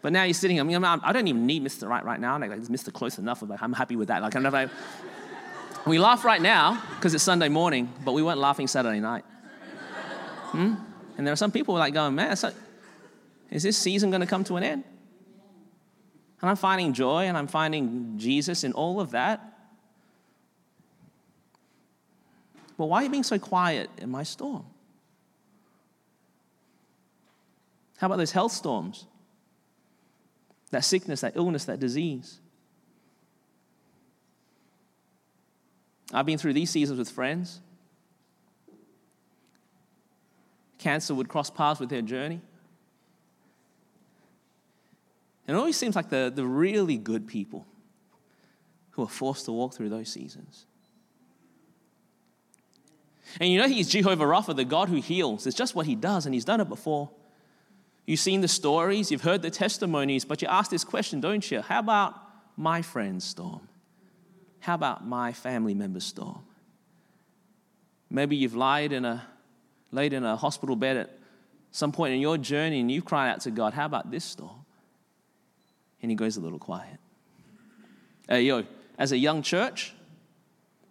But 0.01 0.13
now 0.13 0.23
you're 0.23 0.33
sitting, 0.33 0.59
I 0.59 0.63
mean, 0.63 0.83
I 0.83 1.11
don't 1.11 1.27
even 1.27 1.45
need 1.45 1.63
Mr. 1.63 1.87
Right 1.87 2.03
right 2.03 2.19
now. 2.19 2.39
Like, 2.39 2.49
Mr. 2.51 2.91
Close 2.91 3.19
enough. 3.19 3.43
Like, 3.43 3.61
I'm 3.61 3.73
happy 3.73 3.95
with 3.95 4.07
that. 4.07 4.21
Like, 4.23 4.35
I'm 4.35 4.43
like, 4.43 4.69
we 5.87 5.99
laugh 5.99 6.25
right 6.25 6.41
now 6.41 6.81
because 6.95 7.13
it's 7.13 7.23
Sunday 7.23 7.49
morning, 7.49 7.91
but 8.03 8.13
we 8.13 8.21
weren't 8.21 8.39
laughing 8.39 8.67
Saturday 8.67 8.99
night. 8.99 9.23
Hmm? 10.51 10.75
And 11.17 11.25
there 11.25 11.33
are 11.33 11.37
some 11.37 11.51
people 11.51 11.75
like 11.75 11.93
going, 11.93 12.15
man, 12.15 12.35
so, 12.35 12.51
is 13.49 13.63
this 13.63 13.77
season 13.77 14.11
going 14.11 14.21
to 14.21 14.27
come 14.27 14.43
to 14.45 14.55
an 14.55 14.63
end? 14.63 14.83
And 16.41 16.49
I'm 16.49 16.55
finding 16.55 16.93
joy 16.93 17.23
and 17.25 17.37
I'm 17.37 17.47
finding 17.47 18.17
Jesus 18.17 18.63
in 18.63 18.73
all 18.73 18.99
of 18.99 19.11
that. 19.11 19.41
But 22.77 22.85
why 22.85 23.01
are 23.01 23.03
you 23.03 23.09
being 23.09 23.23
so 23.23 23.39
quiet 23.39 23.89
in 23.97 24.09
my 24.11 24.23
storm? 24.23 24.65
How 27.97 28.05
about 28.05 28.17
those 28.17 28.31
health 28.31 28.51
storms? 28.51 29.07
That 30.69 30.85
sickness, 30.85 31.21
that 31.21 31.35
illness, 31.35 31.65
that 31.65 31.79
disease. 31.79 32.39
I've 36.13 36.25
been 36.25 36.37
through 36.37 36.53
these 36.53 36.69
seasons 36.69 36.99
with 36.99 37.09
friends. 37.09 37.59
Cancer 40.77 41.13
would 41.13 41.27
cross 41.27 41.49
paths 41.49 41.79
with 41.79 41.89
their 41.89 42.01
journey. 42.01 42.41
And 45.47 45.55
it 45.55 45.59
always 45.59 45.77
seems 45.77 45.95
like 45.95 46.09
the, 46.09 46.31
the 46.33 46.45
really 46.45 46.97
good 46.97 47.27
people 47.27 47.65
who 48.91 49.03
are 49.03 49.09
forced 49.09 49.45
to 49.45 49.51
walk 49.51 49.73
through 49.73 49.89
those 49.89 50.09
seasons. 50.09 50.65
And 53.39 53.49
you 53.49 53.59
know, 53.59 53.67
he's 53.67 53.89
Jehovah 53.89 54.23
Rapha, 54.23 54.55
the 54.55 54.65
God 54.65 54.89
who 54.89 55.01
heals. 55.01 55.45
It's 55.45 55.55
just 55.55 55.75
what 55.75 55.85
he 55.85 55.95
does, 55.95 56.25
and 56.25 56.33
he's 56.33 56.45
done 56.45 56.61
it 56.61 56.69
before. 56.69 57.09
You've 58.05 58.19
seen 58.19 58.41
the 58.41 58.47
stories, 58.47 59.11
you've 59.11 59.21
heard 59.21 59.41
the 59.41 59.49
testimonies, 59.49 60.25
but 60.25 60.41
you 60.41 60.47
ask 60.47 60.71
this 60.71 60.83
question, 60.83 61.19
don't 61.19 61.49
you? 61.51 61.61
How 61.61 61.79
about 61.79 62.15
my 62.55 62.81
friend 62.81 63.21
storm? 63.21 63.67
How 64.59 64.75
about 64.75 65.05
my 65.05 65.33
family 65.33 65.73
member's 65.73 66.03
storm? 66.03 66.39
Maybe 68.09 68.35
you've 68.35 68.55
lied 68.55 68.91
in 68.91 69.05
a, 69.05 69.25
laid 69.91 70.13
in 70.13 70.23
a 70.23 70.35
hospital 70.35 70.75
bed 70.75 70.97
at 70.97 71.17
some 71.71 71.91
point 71.91 72.13
in 72.13 72.19
your 72.19 72.37
journey 72.37 72.79
and 72.79 72.91
you've 72.91 73.05
cried 73.05 73.29
out 73.29 73.41
to 73.41 73.51
God, 73.51 73.73
How 73.73 73.85
about 73.85 74.11
this 74.11 74.23
storm? 74.23 74.65
And 76.01 76.11
he 76.11 76.15
goes 76.15 76.37
a 76.37 76.41
little 76.41 76.59
quiet. 76.59 76.99
Hey, 78.27 78.43
yo, 78.43 78.63
as 78.97 79.11
a 79.11 79.17
young 79.17 79.41
church, 79.41 79.93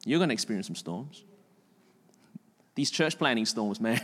you're 0.04 0.18
going 0.18 0.28
to 0.28 0.35
experience 0.35 0.66
some 0.66 0.76
storms. 0.76 1.25
These 2.75 2.90
church 2.90 3.18
planning 3.18 3.46
storms, 3.46 3.80
man. 3.80 4.00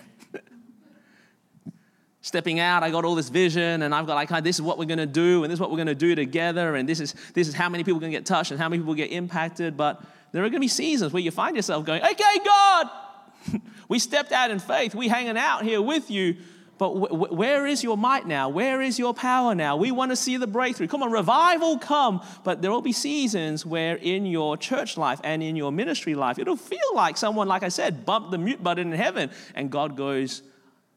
Stepping 2.24 2.60
out, 2.60 2.84
I 2.84 2.90
got 2.90 3.04
all 3.04 3.16
this 3.16 3.28
vision, 3.28 3.82
and 3.82 3.92
I've 3.92 4.06
got 4.06 4.14
like, 4.14 4.44
this 4.44 4.56
is 4.56 4.62
what 4.62 4.78
we're 4.78 4.84
going 4.84 4.98
to 4.98 5.06
do, 5.06 5.42
and 5.42 5.50
this 5.50 5.56
is 5.56 5.60
what 5.60 5.70
we're 5.70 5.76
going 5.76 5.88
to 5.88 5.94
do 5.94 6.14
together, 6.14 6.76
and 6.76 6.88
this 6.88 7.00
is 7.00 7.14
this 7.34 7.48
is 7.48 7.54
how 7.54 7.68
many 7.68 7.82
people 7.82 7.98
are 7.98 8.00
going 8.00 8.12
to 8.12 8.18
get 8.18 8.26
touched, 8.26 8.52
and 8.52 8.60
how 8.60 8.68
many 8.68 8.80
people 8.80 8.94
get 8.94 9.10
impacted. 9.10 9.76
But 9.76 10.00
there 10.30 10.42
are 10.42 10.46
going 10.46 10.60
to 10.60 10.60
be 10.60 10.68
seasons 10.68 11.12
where 11.12 11.22
you 11.22 11.32
find 11.32 11.56
yourself 11.56 11.84
going, 11.84 12.00
"Okay, 12.00 12.38
God, 12.44 12.90
we 13.88 13.98
stepped 13.98 14.30
out 14.30 14.52
in 14.52 14.60
faith. 14.60 14.94
We 14.94 15.08
hanging 15.08 15.36
out 15.36 15.64
here 15.64 15.82
with 15.82 16.12
you, 16.12 16.36
but 16.78 17.32
where 17.32 17.66
is 17.66 17.84
your 17.84 17.96
might 17.96 18.26
now? 18.26 18.48
Where 18.48 18.82
is 18.82 18.98
your 18.98 19.14
power 19.14 19.54
now? 19.54 19.76
We 19.76 19.92
want 19.92 20.10
to 20.10 20.16
see 20.16 20.36
the 20.36 20.46
breakthrough. 20.46 20.88
Come 20.88 21.02
on, 21.02 21.12
revival 21.12 21.78
come. 21.78 22.22
But 22.44 22.60
there 22.62 22.70
will 22.70 22.82
be 22.82 22.92
seasons 22.92 23.64
where 23.64 23.96
in 23.96 24.26
your 24.26 24.56
church 24.56 24.96
life 24.96 25.20
and 25.22 25.42
in 25.42 25.54
your 25.54 25.70
ministry 25.70 26.14
life, 26.14 26.38
it'll 26.38 26.56
feel 26.56 26.78
like 26.94 27.16
someone, 27.16 27.46
like 27.46 27.62
I 27.62 27.68
said, 27.68 28.04
bumped 28.04 28.32
the 28.32 28.38
mute 28.38 28.62
button 28.62 28.92
in 28.92 28.98
heaven 28.98 29.30
and 29.54 29.70
God 29.70 29.96
goes 29.96 30.42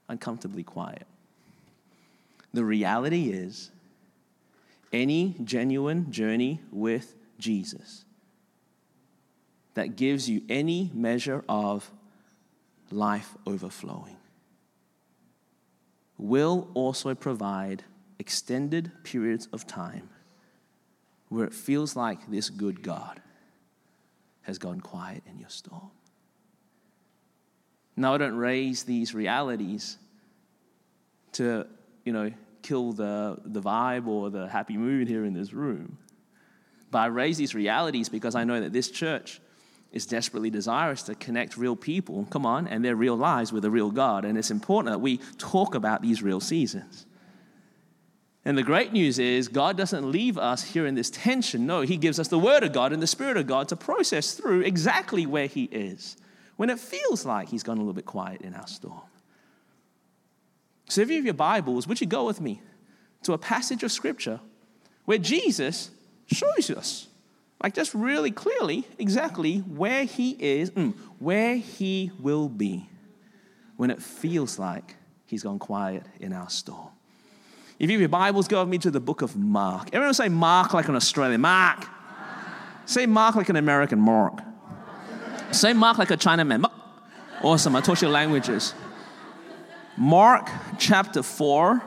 uncomfortably 0.10 0.64
quiet. 0.64 1.06
The 2.56 2.64
reality 2.64 3.32
is, 3.32 3.70
any 4.94 5.36
genuine 5.44 6.10
journey 6.10 6.62
with 6.72 7.14
Jesus 7.38 8.06
that 9.74 9.98
gives 9.98 10.30
you 10.30 10.42
any 10.48 10.90
measure 10.94 11.44
of 11.50 11.92
life 12.92 13.36
overflowing 13.46 14.16
will 16.18 16.70
also 16.76 17.14
provide 17.14 17.84
extended 18.20 18.90
periods 19.04 19.50
of 19.52 19.68
time 19.68 20.08
where 21.28 21.44
it 21.44 21.54
feels 21.54 21.98
like 21.98 22.32
this 22.32 22.50
good 22.50 22.82
God 22.82 23.22
has 24.44 24.58
gone 24.58 24.80
quiet 24.80 25.24
in 25.30 25.40
your 25.40 25.50
storm. 25.50 25.92
Now, 27.98 28.14
I 28.14 28.18
don't 28.18 28.38
raise 28.38 28.84
these 28.84 29.14
realities 29.14 29.98
to, 31.34 31.68
you 32.06 32.14
know, 32.14 32.32
kill 32.66 32.94
the, 32.94 33.38
the 33.46 33.62
vibe 33.62 34.08
or 34.08 34.30
the 34.30 34.48
happy 34.48 34.78
mood 34.78 35.08
here 35.08 35.24
in 35.24 35.34
this 35.34 35.54
room. 35.54 35.98
But 36.92 37.00
I 37.00 37.06
raise 37.08 37.38
these 37.38 37.54
realities 37.54 38.10
because 38.10 38.36
I 38.36 38.44
know 38.44 38.60
that 38.60 38.74
this 38.74 38.90
church 38.90 39.40
is 39.92 40.06
desperately 40.06 40.50
desirous 40.50 41.04
to 41.04 41.16
connect 41.16 41.58
real 41.58 41.76
people, 41.76 42.28
come 42.30 42.46
on, 42.46 42.68
and 42.68 42.84
their 42.84 42.96
real 42.96 43.16
lives 43.16 43.54
with 43.54 43.64
a 43.66 43.70
real 43.70 43.92
God. 43.92 44.26
And 44.26 44.38
it's 44.38 44.52
important 44.52 44.94
that 44.94 45.00
we 45.00 45.18
talk 45.38 45.76
about 45.76 46.02
these 46.02 46.22
real 46.22 46.40
seasons. 46.40 47.06
And 48.44 48.58
the 48.58 48.64
great 48.64 48.94
news 48.94 49.18
is, 49.20 49.48
God 49.48 49.78
doesn't 49.78 50.12
leave 50.12 50.38
us 50.38 50.64
here 50.64 50.86
in 50.86 50.96
this 50.96 51.10
tension. 51.10 51.66
No, 51.66 51.82
He 51.82 51.98
gives 51.98 52.20
us 52.20 52.28
the 52.28 52.38
Word 52.40 52.64
of 52.64 52.74
God 52.74 52.94
and 52.94 53.02
the 53.02 53.08
Spirit 53.08 53.38
of 53.38 53.48
God 53.48 53.70
to 53.70 53.76
process 53.76 54.34
through 54.34 54.62
exactly 54.62 55.26
where 55.26 55.48
He 55.48 55.64
is 55.66 56.18
when 56.58 56.70
it 56.70 56.80
feels 56.80 57.26
like 57.26 57.50
He's 57.50 57.64
gone 57.64 57.78
a 57.78 57.82
little 57.82 57.94
bit 57.94 58.06
quiet 58.06 58.42
in 58.42 58.54
our 58.54 58.68
storm. 58.68 59.02
So, 60.88 61.02
if 61.02 61.10
you 61.10 61.16
have 61.16 61.26
your 61.26 61.34
Bibles, 61.34 61.88
would 61.88 62.00
you 62.00 62.08
go 62.08 62.26
with 62.26 62.40
me 62.40 62.62
to 63.24 63.34
a 63.34 63.38
passage 63.38 63.84
of 63.84 63.92
Scripture 63.92 64.40
where 65.06 65.18
Jesus 65.18 65.90
shows 66.28 66.70
us 66.70 67.08
like 67.64 67.74
just 67.74 67.94
really 67.94 68.32
clearly 68.32 68.86
exactly 69.00 69.60
where 69.60 70.04
he 70.04 70.32
is, 70.32 70.72
mm, 70.72 70.94
where 71.20 71.56
he 71.56 72.12
will 72.20 72.50
be 72.50 72.88
when 73.78 73.90
it 73.90 74.02
feels 74.02 74.60
like 74.60 74.96
he's 75.26 75.44
gone 75.44 75.60
quiet 75.60 76.04
in 76.20 76.34
our 76.34 76.50
storm. 76.50 76.90
If 77.80 77.90
you 77.90 77.96
have 77.96 78.02
your 78.02 78.10
Bibles, 78.10 78.48
go 78.48 78.62
with 78.62 78.70
me 78.70 78.78
to 78.80 78.92
the 78.92 79.00
book 79.00 79.22
of 79.22 79.36
Mark. 79.36 79.90
Everyone 79.94 80.14
say 80.14 80.30
Mark 80.30 80.74
like 80.74 80.88
an 80.88 80.96
Australian. 80.96 81.42
Mark. 81.42 81.80
Mark. 81.80 81.90
Say 82.86 83.06
Mark 83.06 83.36
like 83.36 83.50
an 83.50 83.58
American. 83.58 84.00
Mark. 84.00 84.42
say 85.52 85.74
Mark 85.74 85.98
like 85.98 86.12
a 86.12 86.18
Chinaman. 86.18 86.62
Mark. 86.62 86.74
Awesome. 87.42 87.76
I 87.76 87.82
taught 87.82 88.02
you 88.02 88.08
languages. 88.08 88.74
Mark 89.98 90.50
chapter 90.78 91.24
4, 91.24 91.82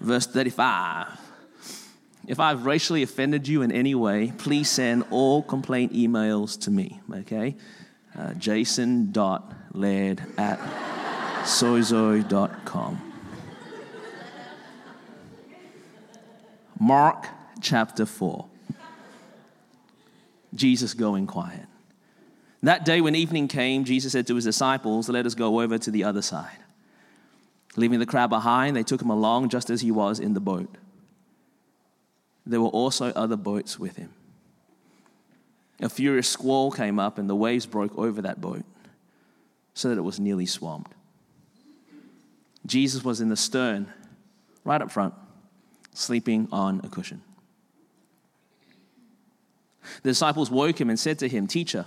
verse 0.00 0.26
35. 0.28 1.08
If 2.28 2.38
I've 2.38 2.64
racially 2.66 3.02
offended 3.02 3.48
you 3.48 3.62
in 3.62 3.72
any 3.72 3.96
way, 3.96 4.32
please 4.38 4.70
send 4.70 5.04
all 5.10 5.42
complaint 5.42 5.92
emails 5.92 6.60
to 6.62 6.70
me, 6.70 7.00
okay? 7.12 7.56
Uh, 8.16 8.34
jason.laird 8.34 10.22
at 10.38 10.58
sozo.com. 11.42 13.12
Mark 16.78 17.26
chapter 17.60 18.06
4. 18.06 18.46
Jesus 20.54 20.94
going 20.94 21.26
quiet. 21.26 21.66
That 22.62 22.84
day 22.84 23.00
when 23.00 23.14
evening 23.14 23.48
came, 23.48 23.84
Jesus 23.84 24.12
said 24.12 24.26
to 24.26 24.34
his 24.34 24.44
disciples, 24.44 25.08
Let 25.08 25.26
us 25.26 25.34
go 25.34 25.60
over 25.60 25.78
to 25.78 25.90
the 25.90 26.04
other 26.04 26.22
side. 26.22 26.58
Leaving 27.76 27.98
the 27.98 28.06
crowd 28.06 28.30
behind, 28.30 28.74
they 28.74 28.82
took 28.82 29.02
him 29.02 29.10
along 29.10 29.50
just 29.50 29.68
as 29.68 29.82
he 29.82 29.90
was 29.90 30.18
in 30.18 30.34
the 30.34 30.40
boat 30.40 30.74
there 32.46 32.60
were 32.60 32.68
also 32.68 33.06
other 33.12 33.36
boats 33.36 33.78
with 33.78 33.96
him. 33.96 34.10
A 35.80 35.88
furious 35.88 36.28
squall 36.28 36.70
came 36.70 36.98
up, 36.98 37.18
and 37.18 37.28
the 37.28 37.34
waves 37.34 37.66
broke 37.66 37.98
over 37.98 38.22
that 38.22 38.40
boat 38.40 38.64
so 39.74 39.88
that 39.88 39.98
it 39.98 40.02
was 40.02 40.20
nearly 40.20 40.46
swamped. 40.46 40.92
Jesus 42.64 43.04
was 43.04 43.20
in 43.20 43.28
the 43.28 43.36
stern, 43.36 43.92
right 44.64 44.80
up 44.80 44.90
front, 44.90 45.12
sleeping 45.92 46.48
on 46.50 46.80
a 46.82 46.88
cushion. 46.88 47.20
The 50.02 50.10
disciples 50.10 50.50
woke 50.50 50.80
him 50.80 50.88
and 50.88 50.98
said 50.98 51.18
to 51.18 51.28
him, 51.28 51.46
Teacher, 51.46 51.86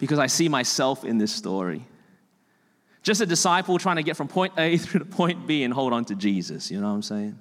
because 0.00 0.18
I 0.18 0.26
see 0.26 0.48
myself 0.48 1.04
in 1.04 1.18
this 1.18 1.32
story. 1.32 1.86
Just 3.02 3.20
a 3.20 3.26
disciple 3.26 3.78
trying 3.78 3.96
to 3.96 4.02
get 4.02 4.16
from 4.16 4.26
point 4.26 4.54
A 4.58 4.76
through 4.78 5.00
to 5.00 5.04
point 5.04 5.46
B 5.46 5.62
and 5.62 5.72
hold 5.72 5.92
on 5.92 6.04
to 6.06 6.16
Jesus. 6.16 6.70
You 6.70 6.80
know 6.80 6.88
what 6.88 6.94
I'm 6.94 7.02
saying? 7.02 7.38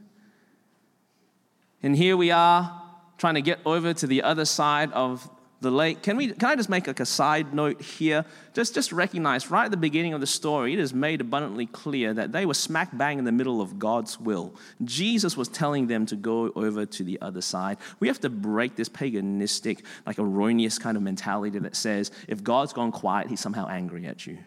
And 1.81 1.95
here 1.95 2.15
we 2.17 2.29
are 2.29 2.83
trying 3.17 3.35
to 3.35 3.41
get 3.41 3.59
over 3.65 3.93
to 3.93 4.07
the 4.07 4.23
other 4.23 4.45
side 4.45 4.91
of 4.91 5.29
the 5.61 5.71
lake. 5.71 6.01
Can, 6.01 6.15
we, 6.15 6.31
can 6.31 6.49
I 6.49 6.55
just 6.55 6.69
make 6.69 6.87
like 6.87 6.99
a 6.99 7.05
side 7.05 7.53
note 7.53 7.81
here? 7.81 8.25
Just, 8.53 8.73
just 8.73 8.91
recognize 8.91 9.51
right 9.51 9.65
at 9.65 9.71
the 9.71 9.77
beginning 9.77 10.13
of 10.13 10.21
the 10.21 10.27
story, 10.27 10.73
it 10.73 10.79
is 10.79 10.93
made 10.93 11.21
abundantly 11.21 11.65
clear 11.65 12.13
that 12.13 12.31
they 12.31 12.45
were 12.45 12.53
smack 12.53 12.95
bang 12.97 13.19
in 13.19 13.25
the 13.25 13.31
middle 13.31 13.61
of 13.61 13.77
God's 13.77 14.19
will. 14.19 14.55
Jesus 14.83 15.35
was 15.35 15.47
telling 15.49 15.87
them 15.87 16.05
to 16.05 16.15
go 16.15 16.51
over 16.55 16.85
to 16.85 17.03
the 17.03 17.19
other 17.21 17.41
side. 17.41 17.77
We 17.99 18.07
have 18.07 18.19
to 18.21 18.29
break 18.29 18.75
this 18.75 18.89
paganistic, 18.89 19.83
like 20.05 20.17
erroneous 20.17 20.79
kind 20.79 20.95
of 20.95 21.03
mentality 21.03 21.59
that 21.59 21.75
says 21.75 22.11
if 22.27 22.43
God's 22.43 22.71
gone 22.71 22.91
quiet, 22.91 23.27
he's 23.27 23.41
somehow 23.41 23.67
angry 23.67 24.05
at 24.05 24.25
you. 24.25 24.37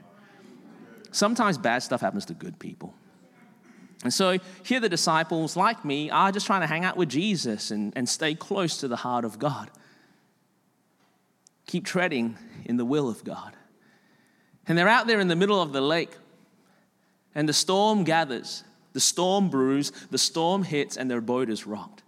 Sometimes 1.10 1.58
bad 1.58 1.82
stuff 1.82 2.00
happens 2.00 2.24
to 2.26 2.34
good 2.34 2.58
people. 2.58 2.94
And 4.02 4.12
so 4.12 4.38
here 4.64 4.80
the 4.80 4.88
disciples, 4.88 5.56
like 5.56 5.84
me, 5.84 6.10
are 6.10 6.32
just 6.32 6.46
trying 6.46 6.62
to 6.62 6.66
hang 6.66 6.84
out 6.84 6.96
with 6.96 7.08
Jesus 7.08 7.70
and, 7.70 7.92
and 7.94 8.08
stay 8.08 8.34
close 8.34 8.78
to 8.78 8.88
the 8.88 8.96
heart 8.96 9.24
of 9.24 9.38
God. 9.38 9.70
Keep 11.72 11.86
treading 11.86 12.36
in 12.66 12.76
the 12.76 12.84
will 12.84 13.08
of 13.08 13.24
God. 13.24 13.56
And 14.68 14.76
they're 14.76 14.90
out 14.90 15.06
there 15.06 15.20
in 15.20 15.28
the 15.28 15.34
middle 15.34 15.58
of 15.58 15.72
the 15.72 15.80
lake, 15.80 16.14
and 17.34 17.48
the 17.48 17.54
storm 17.54 18.04
gathers, 18.04 18.62
the 18.92 19.00
storm 19.00 19.48
brews, 19.48 19.90
the 20.10 20.18
storm 20.18 20.64
hits, 20.64 20.98
and 20.98 21.10
their 21.10 21.22
boat 21.22 21.48
is 21.48 21.66
rocked. 21.66 22.02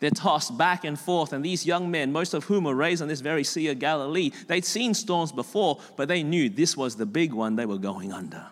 They're 0.00 0.10
tossed 0.10 0.58
back 0.58 0.82
and 0.82 0.98
forth, 0.98 1.32
and 1.32 1.44
these 1.44 1.64
young 1.64 1.92
men, 1.92 2.10
most 2.10 2.34
of 2.34 2.42
whom 2.46 2.64
were 2.64 2.74
raised 2.74 3.00
on 3.00 3.06
this 3.06 3.20
very 3.20 3.44
Sea 3.44 3.68
of 3.68 3.78
Galilee, 3.78 4.32
they'd 4.48 4.64
seen 4.64 4.94
storms 4.94 5.30
before, 5.30 5.78
but 5.96 6.08
they 6.08 6.24
knew 6.24 6.48
this 6.48 6.76
was 6.76 6.96
the 6.96 7.06
big 7.06 7.32
one 7.32 7.54
they 7.54 7.66
were 7.66 7.78
going 7.78 8.12
under. 8.12 8.48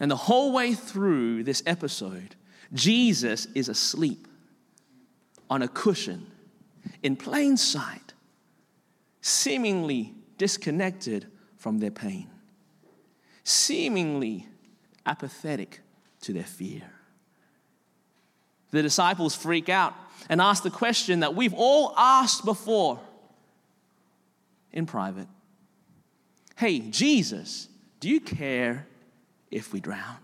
And 0.00 0.10
the 0.10 0.16
whole 0.16 0.52
way 0.52 0.74
through 0.74 1.44
this 1.44 1.62
episode, 1.64 2.34
Jesus 2.72 3.46
is 3.54 3.68
asleep 3.68 4.26
on 5.48 5.62
a 5.62 5.68
cushion 5.68 6.29
in 7.02 7.16
plain 7.16 7.56
sight, 7.56 8.14
seemingly 9.20 10.14
disconnected 10.38 11.26
from 11.56 11.78
their 11.78 11.90
pain, 11.90 12.28
seemingly 13.44 14.46
apathetic 15.06 15.80
to 16.22 16.32
their 16.32 16.44
fear. 16.44 16.82
The 18.70 18.82
disciples 18.82 19.34
freak 19.34 19.68
out 19.68 19.94
and 20.28 20.40
ask 20.40 20.62
the 20.62 20.70
question 20.70 21.20
that 21.20 21.34
we've 21.34 21.54
all 21.54 21.92
asked 21.96 22.44
before 22.44 23.00
in 24.72 24.86
private 24.86 25.28
Hey, 26.56 26.80
Jesus, 26.80 27.68
do 28.00 28.08
you 28.08 28.20
care 28.20 28.86
if 29.50 29.72
we 29.72 29.80
drown? 29.80 30.16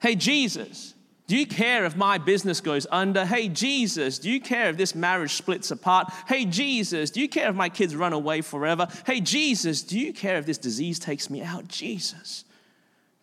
Hey, 0.00 0.14
Jesus, 0.14 0.94
do 1.30 1.36
you 1.36 1.46
care 1.46 1.84
if 1.84 1.94
my 1.94 2.18
business 2.18 2.60
goes 2.60 2.88
under? 2.90 3.24
Hey, 3.24 3.48
Jesus, 3.48 4.18
do 4.18 4.28
you 4.28 4.40
care 4.40 4.68
if 4.68 4.76
this 4.76 4.96
marriage 4.96 5.34
splits 5.34 5.70
apart? 5.70 6.12
Hey, 6.26 6.44
Jesus, 6.44 7.08
do 7.08 7.20
you 7.20 7.28
care 7.28 7.48
if 7.48 7.54
my 7.54 7.68
kids 7.68 7.94
run 7.94 8.12
away 8.12 8.40
forever? 8.40 8.88
Hey, 9.06 9.20
Jesus, 9.20 9.82
do 9.84 9.96
you 9.96 10.12
care 10.12 10.38
if 10.38 10.46
this 10.46 10.58
disease 10.58 10.98
takes 10.98 11.30
me 11.30 11.40
out? 11.40 11.68
Jesus, 11.68 12.44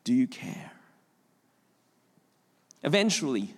do 0.06 0.14
you 0.14 0.26
care? 0.26 0.72
Eventually, 2.82 3.54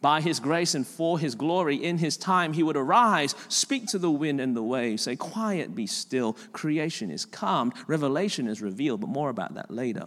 by 0.00 0.20
his 0.20 0.38
grace 0.38 0.76
and 0.76 0.86
for 0.86 1.18
his 1.18 1.34
glory, 1.34 1.74
in 1.74 1.98
his 1.98 2.16
time, 2.16 2.52
he 2.52 2.62
would 2.62 2.76
arise, 2.76 3.34
speak 3.48 3.88
to 3.88 3.98
the 3.98 4.12
wind 4.12 4.40
and 4.40 4.54
the 4.54 4.62
waves, 4.62 5.02
say, 5.02 5.16
Quiet, 5.16 5.74
be 5.74 5.88
still. 5.88 6.34
Creation 6.52 7.10
is 7.10 7.24
calmed, 7.24 7.72
revelation 7.88 8.46
is 8.46 8.62
revealed, 8.62 9.00
but 9.00 9.10
more 9.10 9.28
about 9.28 9.54
that 9.54 9.72
later. 9.72 10.06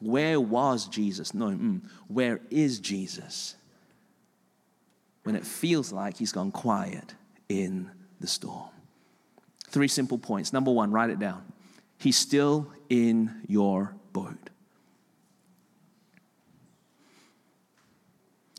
Where 0.00 0.40
was 0.40 0.86
Jesus? 0.86 1.34
No, 1.34 1.48
mm, 1.48 1.82
where 2.08 2.40
is 2.50 2.80
Jesus? 2.80 3.54
When 5.22 5.36
it 5.36 5.46
feels 5.46 5.92
like 5.92 6.16
he's 6.16 6.32
gone 6.32 6.50
quiet 6.50 7.14
in 7.48 7.90
the 8.20 8.26
storm. 8.26 8.70
Three 9.68 9.88
simple 9.88 10.18
points. 10.18 10.52
Number 10.52 10.70
one, 10.70 10.90
write 10.90 11.10
it 11.10 11.18
down. 11.18 11.44
He's 11.98 12.16
still 12.16 12.72
in 12.88 13.42
your 13.46 13.94
boat. 14.12 14.50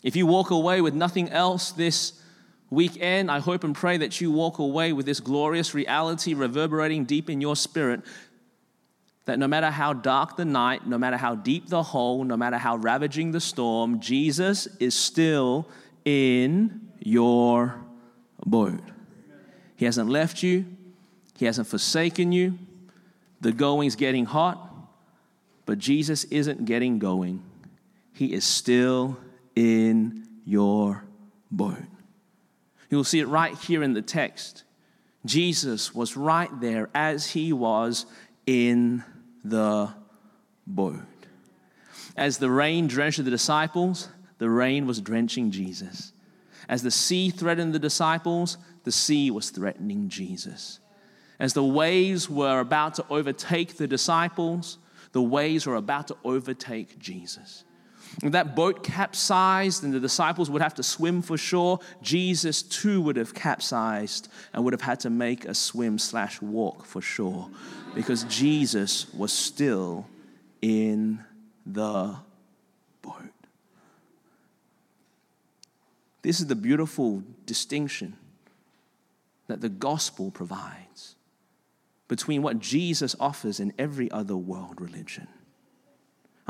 If 0.03 0.15
you 0.15 0.25
walk 0.25 0.51
away 0.51 0.81
with 0.81 0.93
nothing 0.93 1.29
else 1.29 1.71
this 1.71 2.13
weekend, 2.69 3.29
I 3.29 3.39
hope 3.39 3.63
and 3.63 3.75
pray 3.75 3.97
that 3.97 4.21
you 4.21 4.31
walk 4.31 4.59
away 4.59 4.93
with 4.93 5.05
this 5.05 5.19
glorious 5.19 5.73
reality 5.73 6.33
reverberating 6.33 7.05
deep 7.05 7.29
in 7.29 7.41
your 7.41 7.55
spirit 7.55 8.01
that 9.25 9.37
no 9.37 9.47
matter 9.47 9.69
how 9.69 9.93
dark 9.93 10.35
the 10.35 10.45
night, 10.45 10.87
no 10.87 10.97
matter 10.97 11.17
how 11.17 11.35
deep 11.35 11.69
the 11.69 11.83
hole, 11.83 12.23
no 12.23 12.35
matter 12.35 12.57
how 12.57 12.75
ravaging 12.77 13.31
the 13.31 13.39
storm, 13.39 13.99
Jesus 13.99 14.67
is 14.79 14.95
still 14.95 15.67
in 16.05 16.89
your 16.99 17.83
boat. 18.45 18.81
He 19.75 19.85
hasn't 19.85 20.09
left 20.09 20.43
you, 20.43 20.65
He 21.37 21.45
hasn't 21.45 21.67
forsaken 21.67 22.31
you. 22.31 22.57
The 23.41 23.51
going's 23.51 23.95
getting 23.95 24.25
hot, 24.25 24.69
but 25.65 25.79
Jesus 25.79 26.23
isn't 26.25 26.65
getting 26.65 26.99
going. 26.99 27.43
He 28.13 28.33
is 28.33 28.43
still 28.43 29.17
in 29.55 30.27
your 30.45 31.03
boat. 31.49 31.79
You'll 32.89 33.03
see 33.03 33.19
it 33.19 33.27
right 33.27 33.57
here 33.57 33.81
in 33.81 33.93
the 33.93 34.01
text. 34.01 34.63
Jesus 35.25 35.95
was 35.95 36.17
right 36.17 36.49
there 36.59 36.89
as 36.93 37.31
he 37.31 37.53
was 37.53 38.05
in 38.45 39.03
the 39.43 39.93
boat. 40.67 40.99
As 42.15 42.37
the 42.37 42.49
rain 42.49 42.87
drenched 42.87 43.23
the 43.23 43.29
disciples, 43.29 44.09
the 44.37 44.49
rain 44.49 44.85
was 44.85 45.01
drenching 45.01 45.51
Jesus. 45.51 46.13
As 46.67 46.83
the 46.83 46.91
sea 46.91 47.29
threatened 47.29 47.73
the 47.73 47.79
disciples, 47.79 48.57
the 48.83 48.91
sea 48.91 49.31
was 49.31 49.49
threatening 49.49 50.09
Jesus. 50.09 50.79
As 51.39 51.53
the 51.53 51.63
waves 51.63 52.29
were 52.29 52.59
about 52.59 52.95
to 52.95 53.05
overtake 53.09 53.77
the 53.77 53.87
disciples, 53.87 54.77
the 55.11 55.21
waves 55.21 55.65
were 55.65 55.75
about 55.75 56.07
to 56.07 56.17
overtake 56.23 56.99
Jesus. 56.99 57.63
That 58.19 58.55
boat 58.55 58.83
capsized 58.83 59.83
and 59.83 59.93
the 59.93 59.99
disciples 59.99 60.49
would 60.49 60.61
have 60.61 60.75
to 60.75 60.83
swim 60.83 61.21
for 61.21 61.37
shore, 61.37 61.79
Jesus 62.01 62.61
too 62.61 63.01
would 63.01 63.15
have 63.15 63.33
capsized 63.33 64.27
and 64.53 64.63
would 64.63 64.73
have 64.73 64.81
had 64.81 64.99
to 65.01 65.09
make 65.09 65.45
a 65.45 65.55
swim 65.55 65.97
slash 65.97 66.41
walk 66.41 66.85
for 66.85 67.01
shore 67.01 67.49
because 67.95 68.23
Jesus 68.25 69.11
was 69.13 69.31
still 69.31 70.07
in 70.61 71.23
the 71.65 72.15
boat. 73.01 73.31
This 76.21 76.39
is 76.39 76.47
the 76.47 76.55
beautiful 76.55 77.23
distinction 77.45 78.17
that 79.47 79.61
the 79.61 79.69
gospel 79.69 80.31
provides 80.31 81.15
between 82.07 82.41
what 82.41 82.59
Jesus 82.59 83.15
offers 83.19 83.59
in 83.59 83.73
every 83.79 84.11
other 84.11 84.35
world 84.35 84.81
religion. 84.81 85.27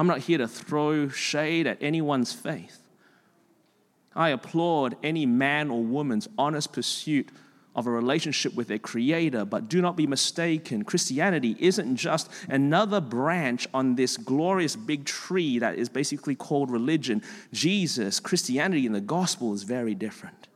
I'm 0.01 0.07
not 0.07 0.21
here 0.21 0.39
to 0.39 0.47
throw 0.47 1.09
shade 1.09 1.67
at 1.67 1.77
anyone's 1.79 2.33
faith. 2.33 2.79
I 4.15 4.29
applaud 4.29 4.97
any 5.03 5.27
man 5.27 5.69
or 5.69 5.83
woman's 5.83 6.27
honest 6.39 6.73
pursuit 6.73 7.29
of 7.75 7.85
a 7.85 7.91
relationship 7.91 8.55
with 8.55 8.67
their 8.67 8.79
creator, 8.79 9.45
but 9.45 9.69
do 9.69 9.79
not 9.79 9.95
be 9.95 10.07
mistaken. 10.07 10.83
Christianity 10.85 11.55
isn't 11.59 11.97
just 11.97 12.31
another 12.49 12.99
branch 12.99 13.67
on 13.75 13.93
this 13.93 14.17
glorious 14.17 14.75
big 14.75 15.05
tree 15.05 15.59
that 15.59 15.77
is 15.77 15.87
basically 15.87 16.33
called 16.33 16.71
religion. 16.71 17.21
Jesus, 17.53 18.19
Christianity, 18.19 18.87
and 18.87 18.95
the 18.95 19.01
gospel 19.01 19.53
is 19.53 19.61
very 19.61 19.93
different. 19.93 20.47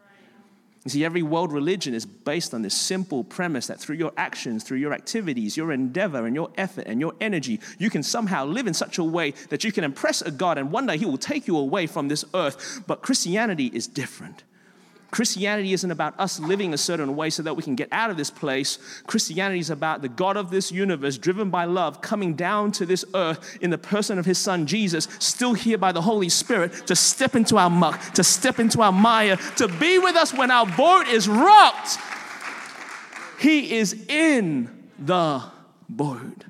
You 0.85 0.91
see, 0.91 1.03
every 1.03 1.23
world 1.23 1.51
religion 1.51 1.95
is 1.95 2.05
based 2.05 2.53
on 2.53 2.61
this 2.61 2.75
simple 2.75 3.23
premise 3.23 3.65
that 3.67 3.79
through 3.79 3.95
your 3.95 4.13
actions, 4.17 4.63
through 4.63 4.77
your 4.77 4.93
activities, 4.93 5.57
your 5.57 5.71
endeavor, 5.71 6.27
and 6.27 6.35
your 6.35 6.51
effort 6.57 6.85
and 6.85 7.01
your 7.01 7.13
energy, 7.19 7.59
you 7.79 7.89
can 7.89 8.03
somehow 8.03 8.45
live 8.45 8.67
in 8.67 8.75
such 8.75 8.99
a 8.99 9.03
way 9.03 9.31
that 9.49 9.63
you 9.63 9.71
can 9.71 9.83
impress 9.83 10.21
a 10.21 10.29
God 10.29 10.59
and 10.59 10.71
one 10.71 10.85
day 10.85 10.97
He 10.97 11.05
will 11.05 11.17
take 11.17 11.47
you 11.47 11.57
away 11.57 11.87
from 11.87 12.07
this 12.07 12.23
earth. 12.35 12.83
But 12.85 13.01
Christianity 13.01 13.71
is 13.73 13.87
different. 13.87 14.43
Christianity 15.11 15.71
isn't 15.73 15.91
about 15.91 16.19
us 16.19 16.39
living 16.39 16.73
a 16.73 16.77
certain 16.77 17.15
way 17.15 17.29
so 17.29 17.43
that 17.43 17.55
we 17.55 17.63
can 17.63 17.75
get 17.75 17.87
out 17.91 18.09
of 18.09 18.17
this 18.17 18.29
place. 18.29 18.79
Christianity 19.07 19.59
is 19.59 19.69
about 19.69 20.01
the 20.01 20.09
God 20.09 20.35
of 20.35 20.49
this 20.49 20.71
universe, 20.71 21.17
driven 21.17 21.49
by 21.49 21.65
love, 21.65 22.01
coming 22.01 22.33
down 22.33 22.71
to 22.73 22.85
this 22.85 23.05
earth 23.13 23.57
in 23.61 23.69
the 23.69 23.77
person 23.77 24.19
of 24.19 24.25
his 24.25 24.37
son 24.37 24.65
Jesus, 24.65 25.07
still 25.19 25.53
here 25.53 25.77
by 25.77 25.91
the 25.91 26.01
Holy 26.01 26.29
Spirit, 26.29 26.87
to 26.87 26.95
step 26.95 27.35
into 27.35 27.57
our 27.57 27.69
muck, 27.69 28.01
to 28.13 28.23
step 28.23 28.59
into 28.59 28.81
our 28.81 28.91
mire, 28.91 29.37
to 29.57 29.67
be 29.67 29.99
with 29.99 30.15
us 30.15 30.33
when 30.33 30.51
our 30.51 30.65
boat 30.65 31.07
is 31.07 31.29
rocked. 31.29 31.97
He 33.39 33.75
is 33.75 33.93
in 34.07 34.89
the 34.97 35.43
boat. 35.87 36.45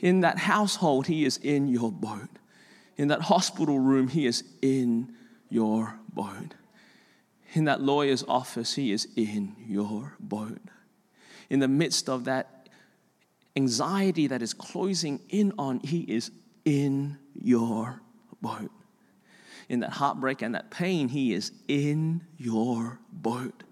In 0.00 0.20
that 0.20 0.38
household, 0.38 1.06
he 1.06 1.24
is 1.24 1.36
in 1.38 1.68
your 1.68 1.90
boat. 1.90 2.28
In 2.96 3.08
that 3.08 3.22
hospital 3.22 3.78
room, 3.78 4.08
he 4.08 4.26
is 4.26 4.44
in 4.60 5.14
your 5.52 5.98
boat. 6.12 6.54
In 7.52 7.64
that 7.66 7.80
lawyer's 7.82 8.24
office, 8.26 8.74
he 8.74 8.92
is 8.92 9.06
in 9.14 9.54
your 9.66 10.16
boat. 10.18 10.60
In 11.50 11.60
the 11.60 11.68
midst 11.68 12.08
of 12.08 12.24
that 12.24 12.68
anxiety 13.54 14.26
that 14.28 14.40
is 14.40 14.54
closing 14.54 15.20
in 15.28 15.52
on, 15.58 15.80
he 15.80 16.00
is 16.00 16.30
in 16.64 17.18
your 17.34 18.00
boat. 18.40 18.70
in 19.68 19.80
that 19.80 19.90
heartbreak 19.90 20.42
and 20.42 20.54
that 20.54 20.70
pain, 20.70 21.08
He 21.08 21.32
is 21.32 21.52
in 21.68 22.22
your 22.36 22.98
boat. 23.10 23.62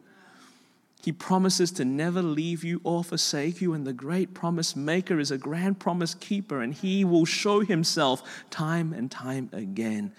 He 1.02 1.12
promises 1.12 1.70
to 1.72 1.84
never 1.84 2.22
leave 2.22 2.62
you 2.62 2.80
or 2.84 3.02
forsake 3.04 3.60
you, 3.60 3.74
and 3.74 3.86
the 3.86 3.92
great 3.92 4.32
promise 4.32 4.76
maker 4.76 5.18
is 5.18 5.30
a 5.30 5.38
grand 5.38 5.78
promise 5.78 6.14
keeper, 6.14 6.62
and 6.62 6.72
He 6.72 7.04
will 7.04 7.24
show 7.24 7.60
Himself 7.60 8.22
time 8.50 8.92
and 8.92 9.10
time 9.10 9.50
again 9.52 10.12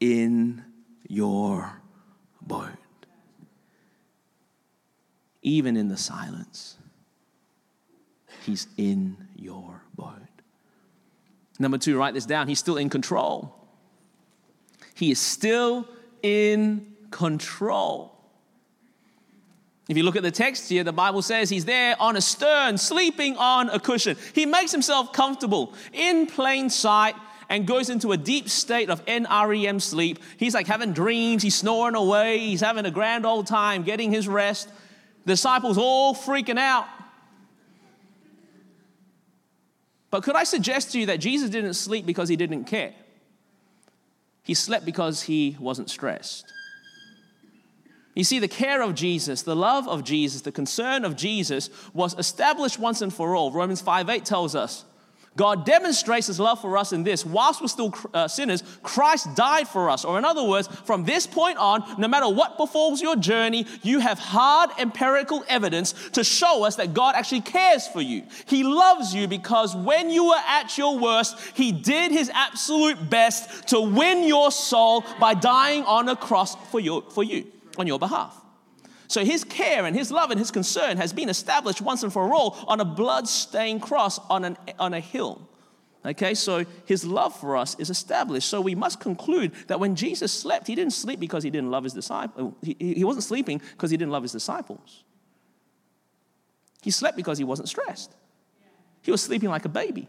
in 0.00 0.64
your 1.12 1.82
boat. 2.40 2.70
Even 5.42 5.76
in 5.76 5.88
the 5.88 5.96
silence, 5.96 6.78
He's 8.46 8.66
in 8.78 9.16
your 9.36 9.82
boat. 9.94 10.14
Number 11.58 11.76
two, 11.76 11.98
write 11.98 12.14
this 12.14 12.24
down. 12.24 12.48
He's 12.48 12.58
still 12.58 12.78
in 12.78 12.88
control. 12.88 13.54
He 14.94 15.10
is 15.10 15.20
still 15.20 15.86
in 16.22 16.94
control. 17.10 18.18
If 19.88 19.96
you 19.98 20.04
look 20.04 20.16
at 20.16 20.22
the 20.22 20.30
text 20.30 20.70
here, 20.70 20.82
the 20.82 20.92
Bible 20.92 21.20
says 21.20 21.50
he's 21.50 21.66
there 21.66 21.94
on 22.00 22.16
a 22.16 22.22
stern, 22.22 22.78
sleeping 22.78 23.36
on 23.36 23.68
a 23.68 23.78
cushion. 23.78 24.16
He 24.32 24.46
makes 24.46 24.72
himself 24.72 25.12
comfortable 25.12 25.74
in 25.92 26.26
plain 26.26 26.70
sight 26.70 27.14
and 27.52 27.66
goes 27.66 27.90
into 27.90 28.12
a 28.12 28.16
deep 28.16 28.48
state 28.48 28.88
of 28.88 29.04
NREM 29.04 29.78
sleep. 29.82 30.18
He's 30.38 30.54
like 30.54 30.66
having 30.66 30.94
dreams, 30.94 31.42
he's 31.42 31.54
snoring 31.54 31.94
away, 31.94 32.38
he's 32.38 32.62
having 32.62 32.86
a 32.86 32.90
grand 32.90 33.26
old 33.26 33.46
time 33.46 33.82
getting 33.82 34.10
his 34.10 34.26
rest. 34.26 34.70
The 35.26 35.34
disciples 35.34 35.76
all 35.76 36.14
freaking 36.14 36.58
out. 36.58 36.86
But 40.10 40.22
could 40.22 40.34
I 40.34 40.44
suggest 40.44 40.92
to 40.92 41.00
you 41.00 41.06
that 41.06 41.20
Jesus 41.20 41.50
didn't 41.50 41.74
sleep 41.74 42.06
because 42.06 42.30
he 42.30 42.36
didn't 42.36 42.64
care? 42.64 42.94
He 44.42 44.54
slept 44.54 44.86
because 44.86 45.20
he 45.20 45.54
wasn't 45.60 45.90
stressed. 45.90 46.50
You 48.14 48.24
see, 48.24 48.38
the 48.38 48.48
care 48.48 48.80
of 48.80 48.94
Jesus, 48.94 49.42
the 49.42 49.56
love 49.56 49.86
of 49.86 50.04
Jesus, 50.04 50.40
the 50.40 50.52
concern 50.52 51.04
of 51.04 51.16
Jesus 51.16 51.68
was 51.92 52.18
established 52.18 52.78
once 52.78 53.02
and 53.02 53.12
for 53.12 53.36
all. 53.36 53.52
Romans 53.52 53.82
5 53.82 54.08
8 54.08 54.24
tells 54.24 54.54
us 54.54 54.86
God 55.36 55.64
demonstrates 55.64 56.26
his 56.26 56.38
love 56.38 56.60
for 56.60 56.76
us 56.76 56.92
in 56.92 57.04
this. 57.04 57.24
Whilst 57.24 57.60
we're 57.60 57.68
still 57.68 57.94
uh, 58.12 58.28
sinners, 58.28 58.62
Christ 58.82 59.34
died 59.34 59.66
for 59.66 59.88
us. 59.88 60.04
Or, 60.04 60.18
in 60.18 60.24
other 60.24 60.44
words, 60.44 60.68
from 60.84 61.04
this 61.04 61.26
point 61.26 61.56
on, 61.56 61.82
no 61.98 62.06
matter 62.06 62.28
what 62.28 62.58
befalls 62.58 63.00
your 63.00 63.16
journey, 63.16 63.66
you 63.82 64.00
have 64.00 64.18
hard 64.18 64.70
empirical 64.78 65.42
evidence 65.48 65.94
to 66.10 66.22
show 66.22 66.64
us 66.64 66.76
that 66.76 66.92
God 66.92 67.14
actually 67.14 67.40
cares 67.40 67.86
for 67.86 68.02
you. 68.02 68.24
He 68.46 68.62
loves 68.62 69.14
you 69.14 69.26
because 69.26 69.74
when 69.74 70.10
you 70.10 70.26
were 70.26 70.42
at 70.46 70.76
your 70.76 70.98
worst, 70.98 71.38
he 71.54 71.72
did 71.72 72.12
his 72.12 72.30
absolute 72.34 73.08
best 73.08 73.68
to 73.68 73.80
win 73.80 74.24
your 74.24 74.50
soul 74.50 75.04
by 75.18 75.32
dying 75.32 75.84
on 75.84 76.08
a 76.10 76.16
cross 76.16 76.56
for 76.70 76.80
you, 76.80 77.02
for 77.10 77.24
you 77.24 77.46
on 77.78 77.86
your 77.86 77.98
behalf. 77.98 78.41
So 79.12 79.26
his 79.26 79.44
care 79.44 79.84
and 79.84 79.94
his 79.94 80.10
love 80.10 80.30
and 80.30 80.38
his 80.40 80.50
concern 80.50 80.96
has 80.96 81.12
been 81.12 81.28
established 81.28 81.82
once 81.82 82.02
and 82.02 82.10
for 82.10 82.32
all 82.32 82.56
on 82.66 82.80
a 82.80 82.84
blood-stained 82.86 83.82
cross 83.82 84.18
on, 84.30 84.42
an, 84.42 84.56
on 84.78 84.94
a 84.94 85.00
hill. 85.00 85.46
Okay, 86.02 86.32
so 86.32 86.64
his 86.86 87.04
love 87.04 87.38
for 87.38 87.58
us 87.58 87.76
is 87.78 87.90
established. 87.90 88.48
So 88.48 88.62
we 88.62 88.74
must 88.74 89.00
conclude 89.00 89.52
that 89.66 89.78
when 89.78 89.96
Jesus 89.96 90.32
slept, 90.32 90.66
he 90.66 90.74
didn't 90.74 90.94
sleep 90.94 91.20
because 91.20 91.44
he 91.44 91.50
didn't 91.50 91.70
love 91.70 91.84
his 91.84 91.92
disciples. 91.92 92.54
Oh, 92.54 92.56
he, 92.62 92.94
he 92.94 93.04
wasn't 93.04 93.24
sleeping 93.24 93.60
because 93.72 93.90
he 93.90 93.98
didn't 93.98 94.12
love 94.12 94.22
his 94.22 94.32
disciples. 94.32 95.04
He 96.80 96.90
slept 96.90 97.14
because 97.14 97.36
he 97.36 97.44
wasn't 97.44 97.68
stressed. 97.68 98.16
He 99.02 99.10
was 99.10 99.20
sleeping 99.20 99.50
like 99.50 99.66
a 99.66 99.68
baby, 99.68 100.08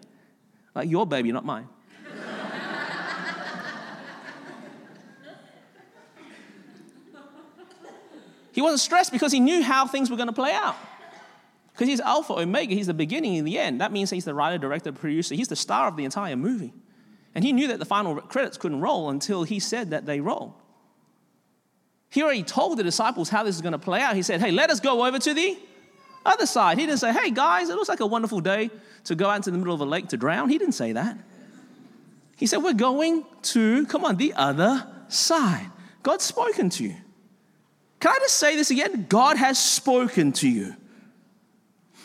like 0.73 0.89
your 0.89 1.05
baby, 1.05 1.33
not 1.33 1.43
mine. 1.43 1.67
He 8.53 8.61
wasn't 8.61 8.79
stressed 8.79 9.11
because 9.11 9.31
he 9.31 9.39
knew 9.39 9.63
how 9.63 9.87
things 9.87 10.09
were 10.09 10.15
going 10.15 10.27
to 10.27 10.33
play 10.33 10.53
out. 10.53 10.77
Because 11.73 11.87
he's 11.87 11.99
Alpha 11.99 12.33
Omega, 12.33 12.75
he's 12.75 12.87
the 12.87 12.93
beginning 12.93 13.37
and 13.37 13.47
the 13.47 13.57
end. 13.57 13.81
That 13.81 13.91
means 13.91 14.11
he's 14.11 14.25
the 14.25 14.35
writer, 14.35 14.59
director, 14.59 14.91
producer, 14.91 15.33
he's 15.33 15.47
the 15.47 15.55
star 15.55 15.87
of 15.87 15.97
the 15.97 16.05
entire 16.05 16.35
movie. 16.35 16.71
And 17.33 17.43
he 17.43 17.51
knew 17.51 17.67
that 17.69 17.79
the 17.79 17.85
final 17.85 18.15
credits 18.21 18.57
couldn't 18.57 18.79
roll 18.79 19.09
until 19.09 19.43
he 19.43 19.59
said 19.59 19.89
that 19.89 20.05
they 20.05 20.19
roll. 20.19 20.55
He 22.11 22.21
already 22.21 22.43
told 22.43 22.77
the 22.77 22.83
disciples 22.83 23.29
how 23.29 23.41
this 23.41 23.55
is 23.55 23.61
going 23.61 23.71
to 23.71 23.79
play 23.79 23.99
out. 23.99 24.15
He 24.15 24.21
said, 24.21 24.39
Hey, 24.39 24.51
let 24.51 24.69
us 24.69 24.79
go 24.79 25.03
over 25.03 25.17
to 25.17 25.33
the 25.33 25.57
other 26.23 26.45
side. 26.45 26.77
He 26.77 26.85
didn't 26.85 26.99
say, 26.99 27.11
Hey, 27.11 27.31
guys, 27.31 27.69
it 27.69 27.75
looks 27.75 27.89
like 27.89 28.01
a 28.01 28.05
wonderful 28.05 28.39
day 28.39 28.69
to 29.05 29.15
go 29.15 29.27
out 29.27 29.37
into 29.37 29.49
the 29.49 29.57
middle 29.57 29.73
of 29.73 29.81
a 29.81 29.85
lake 29.85 30.09
to 30.09 30.17
drown. 30.17 30.49
He 30.49 30.59
didn't 30.59 30.75
say 30.75 30.91
that. 30.91 31.17
He 32.37 32.45
said, 32.45 32.57
We're 32.57 32.73
going 32.73 33.25
to, 33.41 33.87
come 33.87 34.05
on, 34.05 34.17
the 34.17 34.35
other 34.35 34.85
side. 35.07 35.71
God's 36.03 36.23
spoken 36.23 36.69
to 36.71 36.83
you. 36.83 36.95
Can 38.03 38.11
I 38.11 38.19
just 38.19 38.35
say 38.35 38.57
this 38.57 38.69
again? 38.69 39.05
God 39.07 39.37
has 39.37 39.57
spoken 39.57 40.33
to 40.33 40.49
you. 40.49 40.75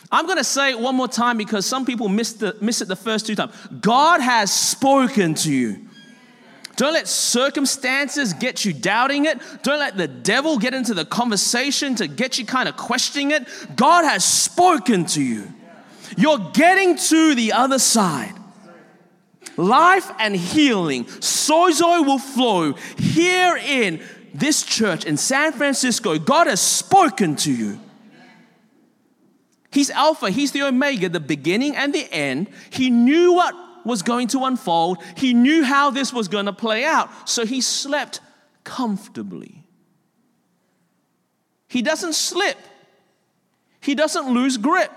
I'm 0.09 0.27
going 0.27 0.37
to 0.37 0.45
say 0.45 0.69
it 0.69 0.79
one 0.79 0.95
more 0.95 1.09
time 1.09 1.35
because 1.35 1.65
some 1.65 1.85
people 1.85 2.07
miss, 2.07 2.31
the, 2.31 2.55
miss 2.61 2.79
it 2.79 2.87
the 2.87 2.95
first 2.95 3.27
two 3.27 3.35
times. 3.35 3.53
God 3.81 4.21
has 4.21 4.49
spoken 4.49 5.33
to 5.33 5.51
you. 5.51 5.89
Don't 6.77 6.93
let 6.93 7.05
circumstances 7.09 8.31
get 8.31 8.63
you 8.63 8.71
doubting 8.71 9.25
it. 9.25 9.41
Don't 9.61 9.79
let 9.79 9.97
the 9.97 10.07
devil 10.07 10.57
get 10.57 10.73
into 10.73 10.93
the 10.93 11.03
conversation 11.03 11.95
to 11.95 12.07
get 12.07 12.39
you 12.39 12.45
kind 12.45 12.69
of 12.69 12.77
questioning 12.77 13.31
it. 13.31 13.45
God 13.75 14.05
has 14.05 14.23
spoken 14.23 15.03
to 15.07 15.21
you. 15.21 15.53
You're 16.15 16.39
getting 16.53 16.95
to 16.95 17.35
the 17.35 17.51
other 17.51 17.77
side. 17.77 18.35
Life 19.57 20.09
and 20.17 20.33
healing, 20.33 21.03
sozo 21.03 22.05
will 22.05 22.19
flow 22.19 22.71
herein 22.97 24.01
this 24.33 24.63
church 24.63 25.05
in 25.05 25.17
San 25.17 25.53
Francisco, 25.53 26.17
God 26.17 26.47
has 26.47 26.61
spoken 26.61 27.35
to 27.37 27.51
you. 27.51 27.79
He's 29.71 29.89
Alpha, 29.89 30.29
He's 30.29 30.51
the 30.51 30.63
Omega, 30.63 31.09
the 31.09 31.19
beginning 31.19 31.75
and 31.75 31.93
the 31.93 32.11
end. 32.11 32.49
He 32.69 32.89
knew 32.89 33.33
what 33.33 33.55
was 33.85 34.01
going 34.01 34.27
to 34.29 34.45
unfold, 34.45 34.97
He 35.15 35.33
knew 35.33 35.63
how 35.63 35.91
this 35.91 36.11
was 36.11 36.27
going 36.27 36.45
to 36.45 36.53
play 36.53 36.83
out. 36.83 37.29
So 37.29 37.45
He 37.45 37.61
slept 37.61 38.19
comfortably. 38.63 39.63
He 41.67 41.81
doesn't 41.81 42.13
slip, 42.13 42.57
He 43.79 43.95
doesn't 43.95 44.33
lose 44.33 44.57
grip. 44.57 44.91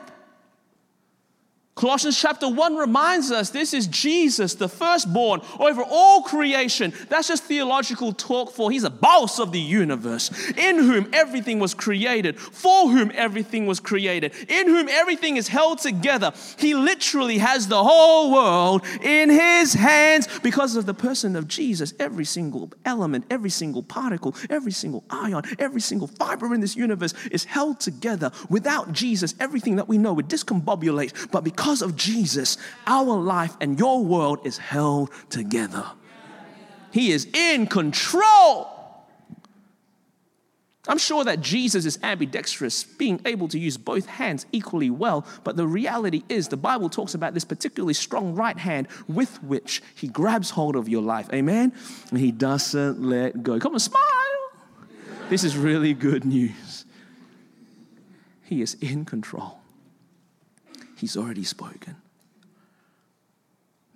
Colossians 1.74 2.20
chapter 2.20 2.50
1 2.50 2.76
reminds 2.76 3.30
us 3.30 3.48
this 3.48 3.72
is 3.72 3.86
Jesus, 3.86 4.54
the 4.56 4.68
firstborn 4.68 5.40
over 5.58 5.82
all 5.82 6.20
creation. 6.22 6.92
That's 7.08 7.28
just 7.28 7.44
theological 7.44 8.12
talk 8.12 8.52
for 8.52 8.70
he's 8.70 8.84
a 8.84 8.90
boss 8.90 9.40
of 9.40 9.52
the 9.52 9.60
universe, 9.60 10.30
in 10.50 10.76
whom 10.76 11.08
everything 11.14 11.60
was 11.60 11.72
created, 11.72 12.38
for 12.38 12.90
whom 12.90 13.10
everything 13.14 13.66
was 13.66 13.80
created, 13.80 14.34
in 14.50 14.66
whom 14.66 14.86
everything 14.90 15.38
is 15.38 15.48
held 15.48 15.78
together. 15.78 16.32
He 16.58 16.74
literally 16.74 17.38
has 17.38 17.68
the 17.68 17.82
whole 17.82 18.32
world 18.32 18.84
in 19.00 19.30
his 19.30 19.72
hands 19.72 20.28
because 20.42 20.76
of 20.76 20.84
the 20.84 20.94
person 20.94 21.36
of 21.36 21.48
Jesus. 21.48 21.94
Every 21.98 22.26
single 22.26 22.70
element, 22.84 23.24
every 23.30 23.50
single 23.50 23.82
particle, 23.82 24.36
every 24.50 24.72
single 24.72 25.04
ion, 25.08 25.44
every 25.58 25.80
single 25.80 26.06
fiber 26.06 26.54
in 26.54 26.60
this 26.60 26.76
universe 26.76 27.14
is 27.30 27.44
held 27.44 27.80
together. 27.80 28.30
Without 28.50 28.92
Jesus, 28.92 29.34
everything 29.40 29.76
that 29.76 29.88
we 29.88 29.96
know 29.96 30.12
would 30.12 30.28
discombobulate, 30.28 31.30
but 31.30 31.42
because 31.42 31.61
because 31.62 31.80
of 31.80 31.94
Jesus, 31.94 32.58
our 32.88 33.16
life 33.16 33.56
and 33.60 33.78
your 33.78 34.02
world 34.02 34.40
is 34.44 34.58
held 34.58 35.12
together. 35.30 35.86
He 36.90 37.12
is 37.12 37.28
in 37.32 37.68
control. 37.68 38.68
I'm 40.88 40.98
sure 40.98 41.22
that 41.22 41.40
Jesus 41.40 41.84
is 41.84 42.00
ambidextrous, 42.02 42.82
being 42.82 43.20
able 43.24 43.46
to 43.46 43.60
use 43.60 43.76
both 43.76 44.06
hands 44.06 44.44
equally 44.50 44.90
well, 44.90 45.24
but 45.44 45.54
the 45.54 45.68
reality 45.68 46.24
is 46.28 46.48
the 46.48 46.56
Bible 46.56 46.90
talks 46.90 47.14
about 47.14 47.32
this 47.32 47.44
particularly 47.44 47.94
strong 47.94 48.34
right 48.34 48.58
hand 48.58 48.88
with 49.06 49.40
which 49.44 49.82
he 49.94 50.08
grabs 50.08 50.50
hold 50.50 50.74
of 50.74 50.88
your 50.88 51.02
life. 51.02 51.28
Amen? 51.32 51.72
And 52.10 52.18
he 52.18 52.32
doesn't 52.32 53.00
let 53.00 53.44
go. 53.44 53.60
Come 53.60 53.74
on, 53.74 53.78
smile. 53.78 54.02
This 55.28 55.44
is 55.44 55.56
really 55.56 55.94
good 55.94 56.24
news. 56.24 56.86
He 58.42 58.62
is 58.62 58.74
in 58.80 59.04
control. 59.04 59.61
He's 61.02 61.16
already 61.16 61.42
spoken. 61.42 61.96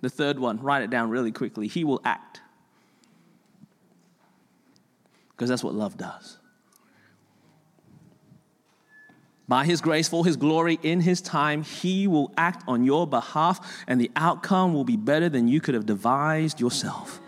The 0.01 0.09
third 0.09 0.39
one, 0.39 0.59
write 0.59 0.83
it 0.83 0.89
down 0.89 1.09
really 1.09 1.31
quickly. 1.31 1.69
He 1.69 1.85
will 1.85 2.01
act. 2.03 2.41
Because 5.29 5.47
that's 5.47 5.63
what 5.63 5.73
love 5.73 5.97
does. 5.97 6.37
By 9.47 9.63
His 9.63 9.79
grace, 9.79 10.09
for 10.09 10.25
His 10.25 10.35
glory, 10.35 10.79
in 10.83 10.99
His 10.99 11.21
time, 11.21 11.63
He 11.63 12.07
will 12.07 12.33
act 12.35 12.65
on 12.67 12.83
your 12.83 13.07
behalf, 13.07 13.85
and 13.87 14.01
the 14.01 14.11
outcome 14.17 14.73
will 14.73 14.83
be 14.83 14.97
better 14.97 15.29
than 15.29 15.47
you 15.47 15.61
could 15.61 15.75
have 15.75 15.85
devised 15.85 16.59
yourself. 16.59 17.21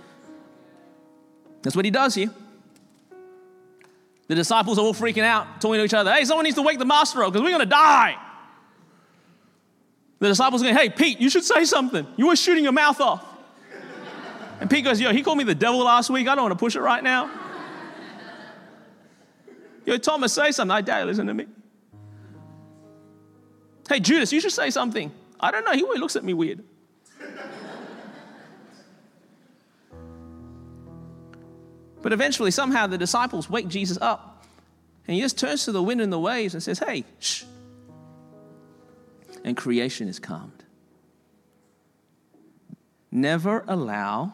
That's 1.62 1.78
what 1.78 1.86
He 1.86 1.92
does 1.92 2.16
here. 2.16 2.32
The 4.28 4.36
disciples 4.36 4.78
are 4.78 4.82
all 4.82 4.94
freaking 4.94 5.24
out, 5.24 5.62
talking 5.62 5.80
to 5.80 5.86
each 5.86 5.94
other. 5.94 6.12
Hey, 6.12 6.26
someone 6.26 6.44
needs 6.44 6.58
to 6.58 6.64
wake 6.64 6.80
the 6.80 6.86
master 6.86 7.24
up 7.24 7.32
because 7.32 7.46
we're 7.46 7.52
going 7.52 7.62
to 7.62 7.66
die. 7.66 8.18
The 10.20 10.28
disciples 10.28 10.62
going, 10.62 10.76
hey, 10.76 10.90
Pete, 10.90 11.20
you 11.20 11.30
should 11.30 11.46
say 11.46 11.66
something. 11.66 12.06
You 12.18 12.28
were 12.28 12.36
shooting 12.36 12.64
your 12.64 12.74
mouth 12.74 13.00
off. 13.00 13.26
And 14.60 14.70
Pete 14.70 14.84
goes, 14.84 15.00
Yo, 15.00 15.14
he 15.14 15.24
called 15.24 15.38
me 15.38 15.46
the 15.46 15.56
devil 15.56 15.80
last 15.80 16.10
week. 16.10 16.28
I 16.28 16.36
don't 16.36 16.44
want 16.44 16.52
to 16.52 16.60
push 16.60 16.76
it 16.76 16.82
right 16.82 17.04
now. 17.04 17.32
Yo, 19.86 19.98
Thomas, 19.98 20.34
say 20.34 20.52
something. 20.52 20.72
I 20.72 20.82
dare 20.82 21.06
listen 21.06 21.28
to 21.28 21.34
me. 21.34 21.48
Hey, 23.88 24.00
Judas, 24.00 24.32
you 24.32 24.40
should 24.40 24.52
say 24.52 24.70
something. 24.70 25.12
I 25.40 25.52
don't 25.52 25.66
know. 25.66 25.72
He 25.72 25.82
always 25.82 26.00
looks 26.00 26.16
at 26.16 26.24
me 26.24 26.34
weird. 26.34 26.64
but 32.02 32.14
eventually, 32.14 32.52
somehow, 32.52 32.86
the 32.88 32.98
disciples 32.98 33.50
wake 33.50 33.68
Jesus 33.68 33.98
up. 34.02 34.46
And 35.08 35.16
he 35.16 35.22
just 35.22 35.40
turns 35.40 35.66
to 35.66 35.72
the 35.72 35.82
wind 35.82 36.02
and 36.02 36.14
the 36.14 36.20
waves 36.20 36.54
and 36.54 36.62
says, 36.62 36.80
Hey, 36.80 37.06
shh. 37.20 37.46
And 39.50 39.58
creation 39.58 40.08
is 40.08 40.20
calmed. 40.20 40.64
Never 43.10 43.66
allow 43.68 44.34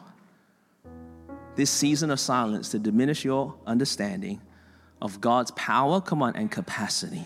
this 1.54 1.70
season 1.70 2.10
of 2.10 2.20
silence 2.20 2.68
to 2.72 2.78
diminish 2.78 3.24
your 3.24 3.54
understanding 3.66 4.42
of 5.00 5.22
God's 5.22 5.52
power, 5.52 6.02
come 6.02 6.22
on, 6.22 6.36
and 6.36 6.50
capacity 6.50 7.24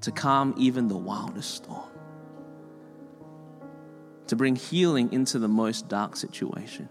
to 0.00 0.10
calm 0.10 0.54
even 0.56 0.88
the 0.88 0.96
wildest 0.96 1.56
storm, 1.56 1.90
to 4.28 4.34
bring 4.34 4.56
healing 4.56 5.12
into 5.12 5.38
the 5.38 5.46
most 5.46 5.90
dark 5.90 6.16
situation, 6.16 6.88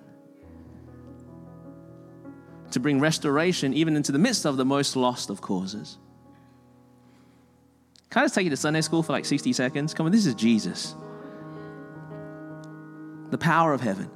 to 2.69 2.79
bring 2.79 2.99
restoration 2.99 3.73
even 3.73 3.95
into 3.95 4.12
the 4.12 4.19
midst 4.19 4.45
of 4.45 4.57
the 4.57 4.65
most 4.65 4.95
lost 4.95 5.31
of 5.31 5.41
causes. 5.41 5.97
Can 8.09 8.21
I 8.21 8.25
just 8.25 8.35
take 8.35 8.45
you 8.45 8.49
to 8.49 8.57
Sunday 8.57 8.81
school 8.81 9.03
for 9.03 9.13
like 9.13 9.25
60 9.25 9.53
seconds? 9.53 9.93
Come 9.93 10.05
on, 10.05 10.11
this 10.11 10.25
is 10.25 10.33
Jesus. 10.35 10.95
The 13.29 13.37
power 13.37 13.73
of 13.73 13.81
heaven. 13.81 14.09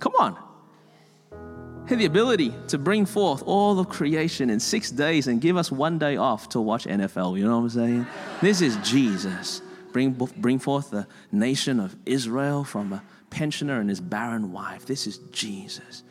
Come 0.00 0.12
on 0.18 0.36
had 1.92 1.98
the 1.98 2.06
ability 2.06 2.54
to 2.68 2.78
bring 2.78 3.04
forth 3.04 3.42
all 3.46 3.78
of 3.78 3.88
creation 3.88 4.50
in 4.50 4.60
six 4.60 4.90
days 4.90 5.26
and 5.26 5.40
give 5.40 5.56
us 5.56 5.70
one 5.70 5.98
day 5.98 6.16
off 6.16 6.48
to 6.50 6.60
watch 6.60 6.84
NFL. 6.84 7.38
You 7.38 7.44
know 7.44 7.58
what 7.58 7.64
I'm 7.64 7.70
saying? 7.70 8.06
This 8.40 8.60
is 8.60 8.76
Jesus. 8.78 9.60
Bring, 9.92 10.12
bring 10.12 10.58
forth 10.58 10.90
the 10.90 11.06
nation 11.30 11.78
of 11.80 11.94
Israel 12.06 12.64
from 12.64 12.92
a 12.94 13.02
pensioner 13.30 13.78
and 13.78 13.90
his 13.90 14.00
barren 14.00 14.52
wife. 14.52 14.86
This 14.86 15.06
is 15.06 15.18
Jesus. 15.32 16.02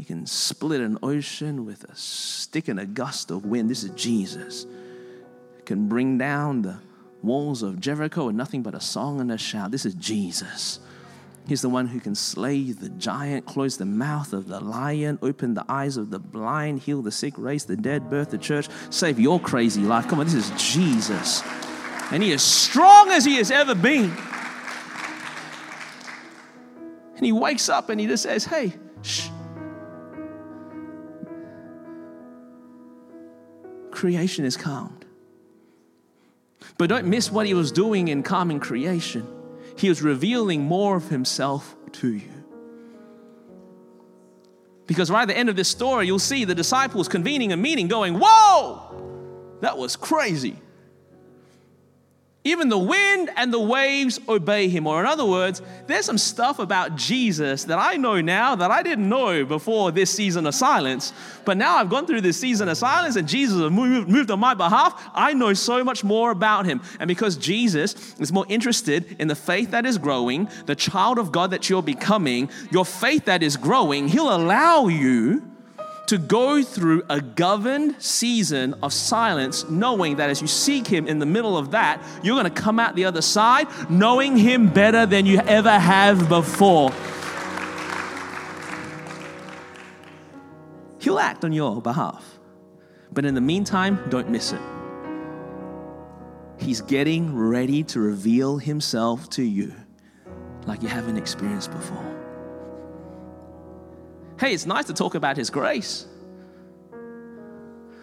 He 0.00 0.06
can 0.06 0.24
split 0.24 0.80
an 0.80 0.96
ocean 1.02 1.66
with 1.66 1.84
a 1.84 1.94
stick 1.94 2.68
and 2.68 2.80
a 2.80 2.86
gust 2.86 3.30
of 3.30 3.44
wind. 3.44 3.68
This 3.68 3.84
is 3.84 3.90
Jesus. 3.90 4.64
Can 5.66 5.90
bring 5.90 6.16
down 6.16 6.62
the 6.62 6.78
walls 7.22 7.62
of 7.62 7.78
Jericho 7.80 8.24
with 8.24 8.34
nothing 8.34 8.62
but 8.62 8.74
a 8.74 8.80
song 8.80 9.20
and 9.20 9.30
a 9.30 9.36
shout. 9.36 9.72
This 9.72 9.84
is 9.84 9.92
Jesus. 9.92 10.80
He's 11.46 11.60
the 11.60 11.68
one 11.68 11.86
who 11.86 12.00
can 12.00 12.14
slay 12.14 12.72
the 12.72 12.88
giant, 12.88 13.44
close 13.44 13.76
the 13.76 13.84
mouth 13.84 14.32
of 14.32 14.48
the 14.48 14.58
lion, 14.58 15.18
open 15.20 15.52
the 15.52 15.66
eyes 15.68 15.98
of 15.98 16.08
the 16.08 16.18
blind, 16.18 16.80
heal 16.80 17.02
the 17.02 17.12
sick, 17.12 17.34
raise 17.36 17.66
the 17.66 17.76
dead, 17.76 18.08
birth 18.08 18.30
the 18.30 18.38
church, 18.38 18.70
save 18.88 19.20
your 19.20 19.38
crazy 19.38 19.82
life. 19.82 20.08
Come 20.08 20.20
on, 20.20 20.24
this 20.24 20.32
is 20.32 20.50
Jesus. 20.56 21.42
And 22.10 22.22
he 22.22 22.32
is 22.32 22.40
strong 22.42 23.10
as 23.10 23.26
he 23.26 23.36
has 23.36 23.50
ever 23.50 23.74
been. 23.74 24.10
And 27.16 27.26
he 27.26 27.32
wakes 27.32 27.68
up 27.68 27.90
and 27.90 28.00
he 28.00 28.06
just 28.06 28.22
says, 28.22 28.46
Hey, 28.46 28.72
shh. 29.02 29.28
Creation 34.00 34.46
is 34.46 34.56
calmed. 34.56 35.04
But 36.78 36.88
don't 36.88 37.06
miss 37.06 37.30
what 37.30 37.44
he 37.44 37.52
was 37.52 37.70
doing 37.70 38.08
in 38.08 38.22
calming 38.22 38.60
creation 38.60 39.26
he 39.76 39.90
was 39.90 40.00
revealing 40.00 40.62
more 40.62 40.96
of 40.96 41.10
himself 41.10 41.76
to 41.92 42.08
you. 42.14 42.32
Because 44.86 45.10
right 45.10 45.22
at 45.22 45.28
the 45.28 45.36
end 45.36 45.50
of 45.50 45.56
this 45.56 45.68
story, 45.68 46.06
you'll 46.06 46.18
see 46.18 46.46
the 46.46 46.54
disciples 46.54 47.08
convening 47.08 47.52
a 47.52 47.58
meeting 47.58 47.88
going, 47.88 48.18
Whoa, 48.18 49.58
that 49.60 49.76
was 49.76 49.96
crazy. 49.96 50.56
Even 52.50 52.68
the 52.68 52.78
wind 52.78 53.30
and 53.36 53.52
the 53.52 53.60
waves 53.60 54.18
obey 54.28 54.68
him. 54.68 54.84
Or, 54.88 54.98
in 54.98 55.06
other 55.06 55.24
words, 55.24 55.62
there's 55.86 56.04
some 56.04 56.18
stuff 56.18 56.58
about 56.58 56.96
Jesus 56.96 57.62
that 57.64 57.78
I 57.78 57.94
know 57.94 58.20
now 58.20 58.56
that 58.56 58.72
I 58.72 58.82
didn't 58.82 59.08
know 59.08 59.44
before 59.44 59.92
this 59.92 60.10
season 60.10 60.48
of 60.48 60.54
silence. 60.56 61.12
But 61.44 61.56
now 61.56 61.76
I've 61.76 61.88
gone 61.88 62.08
through 62.08 62.22
this 62.22 62.40
season 62.40 62.68
of 62.68 62.76
silence 62.76 63.14
and 63.14 63.28
Jesus 63.28 63.60
has 63.60 63.70
moved, 63.70 64.32
on 64.32 64.40
my 64.40 64.54
behalf. 64.54 65.00
I 65.14 65.32
know 65.32 65.54
so 65.54 65.84
much 65.84 66.02
more 66.02 66.32
about 66.32 66.66
him. 66.66 66.82
And 66.98 67.06
because 67.06 67.36
Jesus 67.36 68.16
is 68.18 68.32
more 68.32 68.46
interested 68.48 69.14
in 69.20 69.28
the 69.28 69.36
faith 69.36 69.70
that 69.70 69.86
is 69.86 69.96
growing, 69.96 70.48
the 70.66 70.74
child 70.74 71.20
of 71.20 71.30
God 71.30 71.52
that 71.52 71.70
you're 71.70 71.84
becoming, 71.84 72.50
your 72.72 72.84
faith 72.84 73.26
that 73.26 73.44
is 73.44 73.56
growing, 73.56 74.08
he'll 74.08 74.34
allow 74.34 74.88
you 74.88 75.48
to 76.10 76.18
go 76.18 76.60
through 76.60 77.04
a 77.08 77.20
governed 77.20 77.94
season 78.02 78.74
of 78.82 78.92
silence, 78.92 79.70
knowing 79.70 80.16
that 80.16 80.28
as 80.28 80.42
you 80.42 80.48
seek 80.48 80.84
Him 80.84 81.06
in 81.06 81.20
the 81.20 81.26
middle 81.26 81.56
of 81.56 81.70
that, 81.70 82.02
you're 82.24 82.34
going 82.34 82.52
to 82.52 82.62
come 82.62 82.80
out 82.80 82.96
the 82.96 83.04
other 83.04 83.22
side 83.22 83.68
knowing 83.88 84.36
Him 84.36 84.66
better 84.66 85.06
than 85.06 85.24
you 85.24 85.38
ever 85.38 85.70
have 85.70 86.28
before. 86.28 86.90
He'll 90.98 91.20
act 91.20 91.44
on 91.44 91.52
your 91.52 91.80
behalf. 91.80 92.40
But 93.12 93.24
in 93.24 93.36
the 93.36 93.40
meantime, 93.40 94.02
don't 94.08 94.30
miss 94.30 94.52
it. 94.52 94.60
He's 96.58 96.80
getting 96.80 97.36
ready 97.36 97.84
to 97.84 98.00
reveal 98.00 98.58
Himself 98.58 99.30
to 99.30 99.44
you 99.44 99.72
like 100.66 100.82
you 100.82 100.88
haven't 100.88 101.18
experienced 101.18 101.70
before. 101.70 102.19
Hey, 104.40 104.54
it's 104.54 104.64
nice 104.64 104.86
to 104.86 104.94
talk 104.94 105.14
about 105.14 105.36
His 105.36 105.50
grace. 105.50 106.06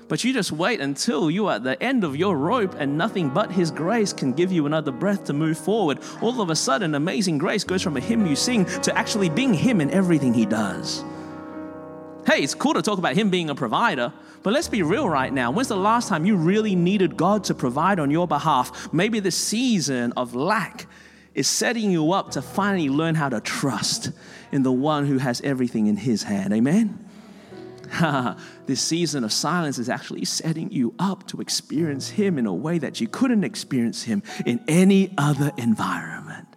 But 0.07 0.23
you 0.23 0.31
just 0.33 0.51
wait 0.51 0.79
until 0.79 1.31
you 1.31 1.47
are 1.47 1.55
at 1.55 1.63
the 1.63 1.81
end 1.81 2.03
of 2.03 2.15
your 2.15 2.37
rope 2.37 2.75
and 2.77 2.95
nothing 2.95 3.29
but 3.29 3.51
His 3.51 3.71
grace 3.71 4.13
can 4.13 4.33
give 4.33 4.51
you 4.51 4.67
another 4.67 4.91
breath 4.91 5.23
to 5.25 5.33
move 5.33 5.57
forward. 5.57 5.97
All 6.21 6.39
of 6.39 6.51
a 6.51 6.55
sudden, 6.55 6.93
amazing 6.93 7.39
grace 7.39 7.63
goes 7.63 7.81
from 7.81 7.97
a 7.97 7.99
hymn 7.99 8.27
you 8.27 8.35
sing 8.35 8.65
to 8.65 8.95
actually 8.95 9.29
being 9.29 9.51
Him 9.51 9.81
in 9.81 9.89
everything 9.89 10.31
He 10.31 10.45
does. 10.45 11.03
Hey, 12.27 12.43
it's 12.43 12.53
cool 12.53 12.75
to 12.75 12.83
talk 12.83 12.99
about 12.99 13.15
Him 13.15 13.31
being 13.31 13.49
a 13.49 13.55
provider, 13.55 14.13
but 14.43 14.53
let's 14.53 14.69
be 14.69 14.83
real 14.83 15.09
right 15.09 15.33
now. 15.33 15.49
When's 15.49 15.69
the 15.69 15.75
last 15.75 16.07
time 16.07 16.23
you 16.23 16.35
really 16.35 16.75
needed 16.75 17.17
God 17.17 17.43
to 17.45 17.55
provide 17.55 17.99
on 17.99 18.11
your 18.11 18.27
behalf? 18.27 18.93
Maybe 18.93 19.19
the 19.19 19.31
season 19.31 20.13
of 20.15 20.35
lack 20.35 20.85
is 21.37 21.47
setting 21.47 21.91
you 21.91 22.13
up 22.13 22.31
to 22.31 22.41
finally 22.41 22.89
learn 22.89 23.13
how 23.13 23.29
to 23.29 23.39
trust 23.39 24.11
in 24.51 24.63
the 24.63 24.71
one 24.71 25.05
who 25.05 25.19
has 25.19 25.39
everything 25.41 25.85
in 25.85 25.95
his 25.95 26.23
hand. 26.23 26.51
Amen? 26.51 27.07
this 28.65 28.81
season 28.81 29.23
of 29.23 29.31
silence 29.31 29.77
is 29.77 29.87
actually 29.87 30.25
setting 30.25 30.71
you 30.71 30.95
up 30.97 31.27
to 31.27 31.39
experience 31.39 32.09
him 32.09 32.39
in 32.39 32.47
a 32.47 32.53
way 32.53 32.79
that 32.79 32.99
you 32.99 33.07
couldn't 33.07 33.43
experience 33.43 34.01
him 34.01 34.23
in 34.47 34.59
any 34.67 35.13
other 35.15 35.51
environment. 35.57 36.47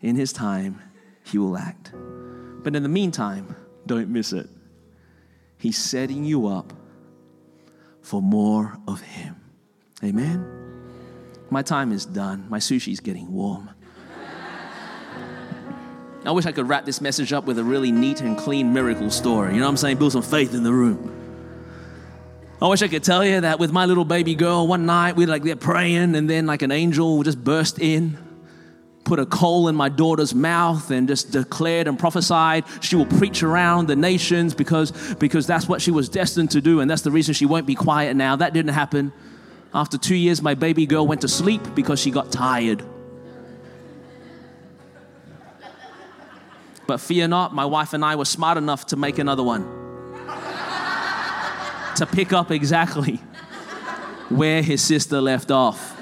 In 0.00 0.16
his 0.16 0.32
time, 0.32 0.82
he 1.22 1.38
will 1.38 1.56
act. 1.56 1.92
But 1.94 2.74
in 2.74 2.82
the 2.82 2.88
meantime, 2.88 3.54
don't 3.86 4.08
miss 4.08 4.32
it. 4.32 4.48
He's 5.58 5.78
setting 5.78 6.24
you 6.24 6.48
up 6.48 6.72
for 8.00 8.20
more 8.20 8.76
of 8.88 9.00
him. 9.00 9.36
Amen? 10.02 10.61
My 11.52 11.60
time 11.60 11.92
is 11.92 12.06
done. 12.06 12.46
My 12.48 12.60
sushi's 12.60 13.00
getting 13.00 13.30
warm. 13.30 13.68
I 16.24 16.30
wish 16.30 16.46
I 16.46 16.52
could 16.52 16.66
wrap 16.66 16.86
this 16.86 17.02
message 17.02 17.30
up 17.30 17.44
with 17.44 17.58
a 17.58 17.64
really 17.64 17.92
neat 17.92 18.22
and 18.22 18.38
clean 18.38 18.72
miracle 18.72 19.10
story. 19.10 19.52
You 19.52 19.60
know 19.60 19.66
what 19.66 19.72
I'm 19.72 19.76
saying? 19.76 19.98
Build 19.98 20.12
some 20.12 20.22
faith 20.22 20.54
in 20.54 20.62
the 20.62 20.72
room. 20.72 21.14
I 22.62 22.68
wish 22.68 22.80
I 22.80 22.88
could 22.88 23.04
tell 23.04 23.22
you 23.22 23.42
that 23.42 23.58
with 23.58 23.70
my 23.70 23.84
little 23.84 24.06
baby 24.06 24.34
girl, 24.34 24.66
one 24.66 24.86
night 24.86 25.14
we 25.14 25.26
like 25.26 25.42
they're 25.42 25.54
praying, 25.54 26.14
and 26.14 26.30
then 26.30 26.46
like 26.46 26.62
an 26.62 26.72
angel 26.72 27.22
just 27.22 27.44
burst 27.44 27.78
in, 27.78 28.16
put 29.04 29.18
a 29.18 29.26
coal 29.26 29.68
in 29.68 29.74
my 29.74 29.90
daughter's 29.90 30.34
mouth, 30.34 30.90
and 30.90 31.06
just 31.06 31.32
declared 31.32 31.86
and 31.86 31.98
prophesied 31.98 32.64
she 32.80 32.96
will 32.96 33.04
preach 33.04 33.42
around 33.42 33.88
the 33.88 33.96
nations 33.96 34.54
because 34.54 34.90
because 35.16 35.46
that's 35.46 35.68
what 35.68 35.82
she 35.82 35.90
was 35.90 36.08
destined 36.08 36.52
to 36.52 36.62
do, 36.62 36.80
and 36.80 36.90
that's 36.90 37.02
the 37.02 37.10
reason 37.10 37.34
she 37.34 37.44
won't 37.44 37.66
be 37.66 37.74
quiet 37.74 38.16
now. 38.16 38.36
That 38.36 38.54
didn't 38.54 38.72
happen. 38.72 39.12
After 39.74 39.96
two 39.96 40.14
years, 40.14 40.42
my 40.42 40.54
baby 40.54 40.86
girl 40.86 41.06
went 41.06 41.22
to 41.22 41.28
sleep 41.28 41.62
because 41.74 41.98
she 41.98 42.10
got 42.10 42.30
tired. 42.30 42.84
But 46.86 47.00
fear 47.00 47.26
not, 47.26 47.54
my 47.54 47.64
wife 47.64 47.94
and 47.94 48.04
I 48.04 48.16
were 48.16 48.24
smart 48.24 48.58
enough 48.58 48.86
to 48.86 48.96
make 48.96 49.18
another 49.18 49.42
one. 49.42 49.62
to 51.96 52.06
pick 52.06 52.32
up 52.32 52.50
exactly 52.50 53.16
where 54.28 54.62
his 54.62 54.82
sister 54.82 55.20
left 55.20 55.50
off. 55.50 55.96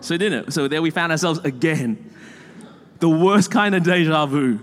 So 0.00 0.16
didn't 0.16 0.48
it? 0.48 0.52
So 0.52 0.68
there 0.68 0.82
we 0.82 0.90
found 0.90 1.12
ourselves 1.12 1.40
again. 1.44 2.12
The 2.98 3.08
worst 3.08 3.50
kind 3.50 3.74
of 3.74 3.82
deja 3.84 4.26
vu. 4.26 4.58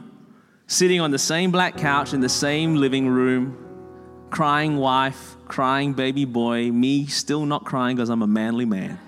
Sitting 0.68 1.00
on 1.00 1.12
the 1.12 1.18
same 1.18 1.52
black 1.52 1.78
couch 1.78 2.14
in 2.14 2.20
the 2.20 2.30
same 2.30 2.76
living 2.76 3.08
room, 3.08 3.58
crying 4.30 4.78
wife, 4.78 5.36
crying 5.48 5.94
baby 5.94 6.26
boy, 6.26 6.72
me 6.72 7.06
still 7.08 7.46
not 7.46 7.66
crying 7.66 7.96
because 7.96 8.10
I'm 8.10 8.22
a 8.22 8.28
manly 8.28 8.66
man. 8.66 9.00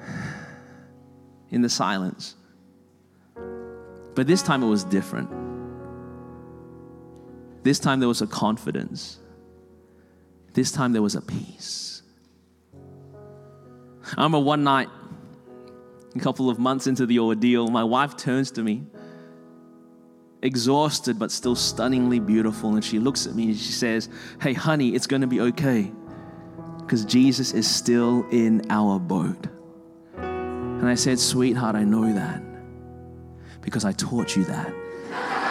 in 1.50 1.62
the 1.62 1.68
silence. 1.68 2.34
But 4.14 4.26
this 4.26 4.42
time 4.42 4.62
it 4.62 4.68
was 4.68 4.84
different. 4.84 5.30
This 7.62 7.78
time 7.78 8.00
there 8.00 8.08
was 8.08 8.22
a 8.22 8.26
confidence. 8.26 9.18
This 10.54 10.72
time 10.72 10.92
there 10.92 11.02
was 11.02 11.14
a 11.14 11.20
peace. 11.20 12.02
I 14.12 14.22
remember 14.22 14.40
one 14.40 14.64
night, 14.64 14.88
a 16.16 16.18
couple 16.18 16.48
of 16.48 16.58
months 16.58 16.86
into 16.86 17.04
the 17.06 17.18
ordeal, 17.18 17.68
my 17.68 17.84
wife 17.84 18.16
turns 18.16 18.50
to 18.52 18.62
me, 18.62 18.86
exhausted 20.42 21.18
but 21.18 21.30
still 21.30 21.56
stunningly 21.56 22.20
beautiful, 22.20 22.74
and 22.74 22.84
she 22.84 22.98
looks 22.98 23.26
at 23.26 23.34
me 23.34 23.44
and 23.44 23.56
she 23.56 23.72
says, 23.72 24.08
Hey, 24.40 24.52
honey, 24.52 24.94
it's 24.94 25.06
going 25.06 25.22
to 25.22 25.26
be 25.26 25.40
okay 25.40 25.90
because 26.80 27.04
Jesus 27.04 27.52
is 27.52 27.68
still 27.68 28.26
in 28.30 28.62
our 28.70 28.98
boat. 28.98 29.46
And 30.16 30.88
I 30.88 30.94
said, 30.94 31.18
Sweetheart, 31.18 31.76
I 31.76 31.84
know 31.84 32.12
that 32.12 32.42
because 33.60 33.84
I 33.84 33.92
taught 33.92 34.36
you 34.36 34.44
that. 34.44 34.74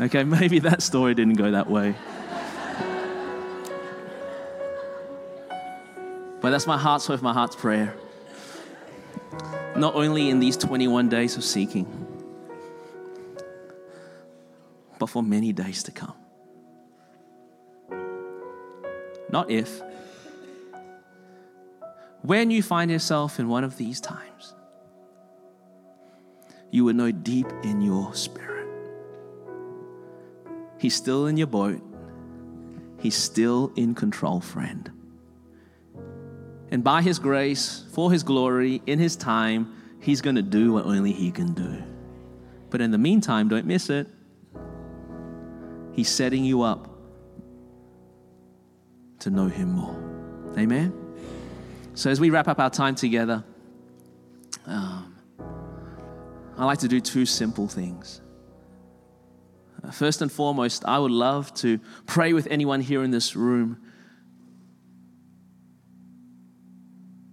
Okay, 0.00 0.24
maybe 0.24 0.60
that 0.60 0.80
story 0.80 1.14
didn't 1.14 1.34
go 1.34 1.50
that 1.50 1.68
way. 1.68 1.94
But 6.40 6.50
that's 6.50 6.66
my 6.66 6.78
heart's 6.78 7.06
hope, 7.06 7.22
my 7.22 7.32
heart's 7.32 7.56
prayer. 7.56 7.94
Not 9.76 9.94
only 9.94 10.30
in 10.30 10.40
these 10.40 10.56
21 10.56 11.08
days 11.08 11.36
of 11.36 11.44
seeking, 11.44 11.86
but 14.98 15.06
for 15.06 15.22
many 15.22 15.52
days 15.52 15.82
to 15.84 15.92
come. 15.92 16.14
Not 19.30 19.50
if. 19.50 19.80
When 22.22 22.50
you 22.50 22.62
find 22.62 22.90
yourself 22.90 23.38
in 23.38 23.48
one 23.48 23.64
of 23.64 23.76
these 23.76 24.00
times, 24.00 24.54
you 26.70 26.84
would 26.84 26.96
know 26.96 27.10
deep 27.10 27.46
in 27.62 27.80
your 27.80 28.14
spirit 28.14 28.50
He's 30.80 30.96
still 30.96 31.26
in 31.26 31.36
your 31.36 31.46
boat. 31.46 31.82
He's 33.00 33.14
still 33.14 33.70
in 33.76 33.94
control, 33.94 34.40
friend. 34.40 34.90
And 36.70 36.84
by 36.84 37.02
His 37.02 37.18
grace, 37.18 37.84
for 37.92 38.12
His 38.12 38.22
glory, 38.22 38.82
in 38.86 38.98
His 38.98 39.16
time, 39.16 39.74
He's 40.00 40.20
going 40.20 40.36
to 40.36 40.42
do 40.42 40.72
what 40.72 40.86
only 40.86 41.12
He 41.12 41.30
can 41.30 41.52
do. 41.52 41.82
But 42.70 42.80
in 42.80 42.90
the 42.90 42.98
meantime, 42.98 43.48
don't 43.48 43.66
miss 43.66 43.90
it. 43.90 44.06
He's 45.92 46.08
setting 46.08 46.44
you 46.44 46.62
up 46.62 46.88
to 49.20 49.30
know 49.30 49.48
Him 49.48 49.72
more. 49.72 49.96
Amen? 50.56 50.92
So 51.94 52.10
as 52.10 52.20
we 52.20 52.30
wrap 52.30 52.48
up 52.48 52.58
our 52.58 52.70
time 52.70 52.94
together, 52.94 53.44
um, 54.66 55.16
I 56.56 56.64
like 56.64 56.78
to 56.78 56.88
do 56.88 57.00
two 57.00 57.26
simple 57.26 57.68
things. 57.68 58.20
First 59.92 60.22
and 60.22 60.30
foremost, 60.30 60.84
I 60.84 60.98
would 60.98 61.10
love 61.10 61.52
to 61.54 61.80
pray 62.06 62.32
with 62.32 62.46
anyone 62.48 62.80
here 62.80 63.02
in 63.02 63.10
this 63.10 63.34
room 63.34 63.80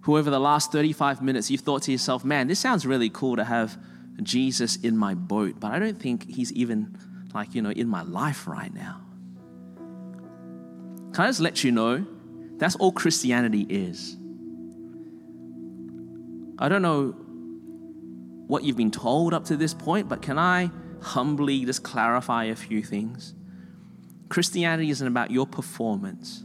who, 0.08 0.16
over 0.16 0.30
the 0.30 0.40
last 0.40 0.72
35 0.72 1.20
minutes, 1.20 1.50
you've 1.50 1.60
thought 1.60 1.82
to 1.82 1.92
yourself, 1.92 2.24
man, 2.24 2.48
this 2.48 2.58
sounds 2.58 2.86
really 2.86 3.10
cool 3.10 3.36
to 3.36 3.44
have 3.44 3.76
Jesus 4.22 4.76
in 4.76 4.96
my 4.96 5.12
boat, 5.12 5.56
but 5.60 5.70
I 5.70 5.78
don't 5.78 6.00
think 6.00 6.26
he's 6.30 6.50
even, 6.54 6.96
like, 7.34 7.54
you 7.54 7.60
know, 7.60 7.72
in 7.72 7.88
my 7.88 8.00
life 8.00 8.48
right 8.48 8.72
now. 8.72 9.02
Can 11.12 11.24
I 11.24 11.26
just 11.26 11.40
let 11.40 11.62
you 11.62 11.72
know 11.72 12.06
that's 12.56 12.74
all 12.76 12.90
Christianity 12.90 13.66
is? 13.68 14.16
I 16.58 16.70
don't 16.70 16.80
know 16.80 17.14
what 18.46 18.64
you've 18.64 18.78
been 18.78 18.90
told 18.90 19.34
up 19.34 19.44
to 19.44 19.58
this 19.58 19.74
point, 19.74 20.08
but 20.08 20.22
can 20.22 20.38
I 20.38 20.70
humbly 21.02 21.66
just 21.66 21.82
clarify 21.82 22.44
a 22.44 22.56
few 22.56 22.82
things. 22.82 23.34
Christianity 24.30 24.88
isn't 24.88 25.06
about 25.06 25.30
your 25.30 25.46
performance, 25.46 26.44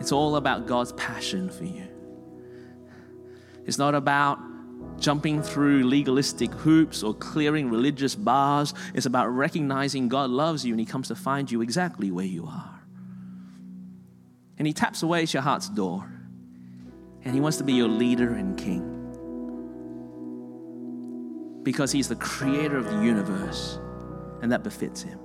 it's 0.00 0.10
all 0.10 0.36
about 0.36 0.66
God's 0.66 0.92
passion 0.92 1.50
for 1.50 1.64
you. 1.64 1.93
It's 3.66 3.78
not 3.78 3.94
about 3.94 4.38
jumping 5.00 5.42
through 5.42 5.84
legalistic 5.84 6.50
hoops 6.52 7.02
or 7.02 7.14
clearing 7.14 7.70
religious 7.70 8.14
bars. 8.14 8.74
It's 8.94 9.06
about 9.06 9.28
recognizing 9.28 10.08
God 10.08 10.30
loves 10.30 10.64
you 10.64 10.72
and 10.72 10.80
He 10.80 10.86
comes 10.86 11.08
to 11.08 11.14
find 11.14 11.50
you 11.50 11.60
exactly 11.62 12.10
where 12.10 12.26
you 12.26 12.46
are. 12.46 12.80
And 14.58 14.66
He 14.66 14.72
taps 14.72 15.02
away 15.02 15.22
at 15.22 15.34
your 15.34 15.42
heart's 15.42 15.68
door. 15.68 16.10
And 17.24 17.34
He 17.34 17.40
wants 17.40 17.56
to 17.58 17.64
be 17.64 17.72
your 17.72 17.88
leader 17.88 18.34
and 18.34 18.56
king 18.58 18.90
because 21.64 21.90
He's 21.90 22.08
the 22.08 22.16
creator 22.16 22.76
of 22.76 22.84
the 22.84 23.02
universe, 23.02 23.78
and 24.42 24.52
that 24.52 24.62
befits 24.62 25.02
Him. 25.02 25.18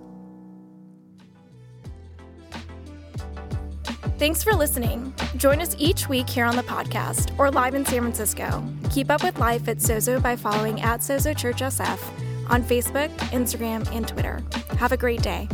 Thanks 4.19 4.43
for 4.43 4.51
listening. 4.53 5.13
Join 5.37 5.61
us 5.61 5.77
each 5.79 6.09
week 6.09 6.29
here 6.29 6.43
on 6.43 6.57
the 6.57 6.63
podcast 6.63 7.33
or 7.39 7.49
live 7.49 7.73
in 7.73 7.85
San 7.85 8.01
Francisco. 8.01 8.61
Keep 8.91 9.09
up 9.09 9.23
with 9.23 9.39
life 9.39 9.69
at 9.69 9.77
Sozo 9.77 10.21
by 10.21 10.35
following 10.35 10.81
at 10.81 10.99
Sozo 10.99 11.35
Church 11.35 11.61
SF 11.61 12.01
on 12.49 12.61
Facebook, 12.61 13.07
Instagram, 13.31 13.89
and 13.95 14.05
Twitter. 14.05 14.43
Have 14.77 14.91
a 14.91 14.97
great 14.97 15.21
day. 15.21 15.47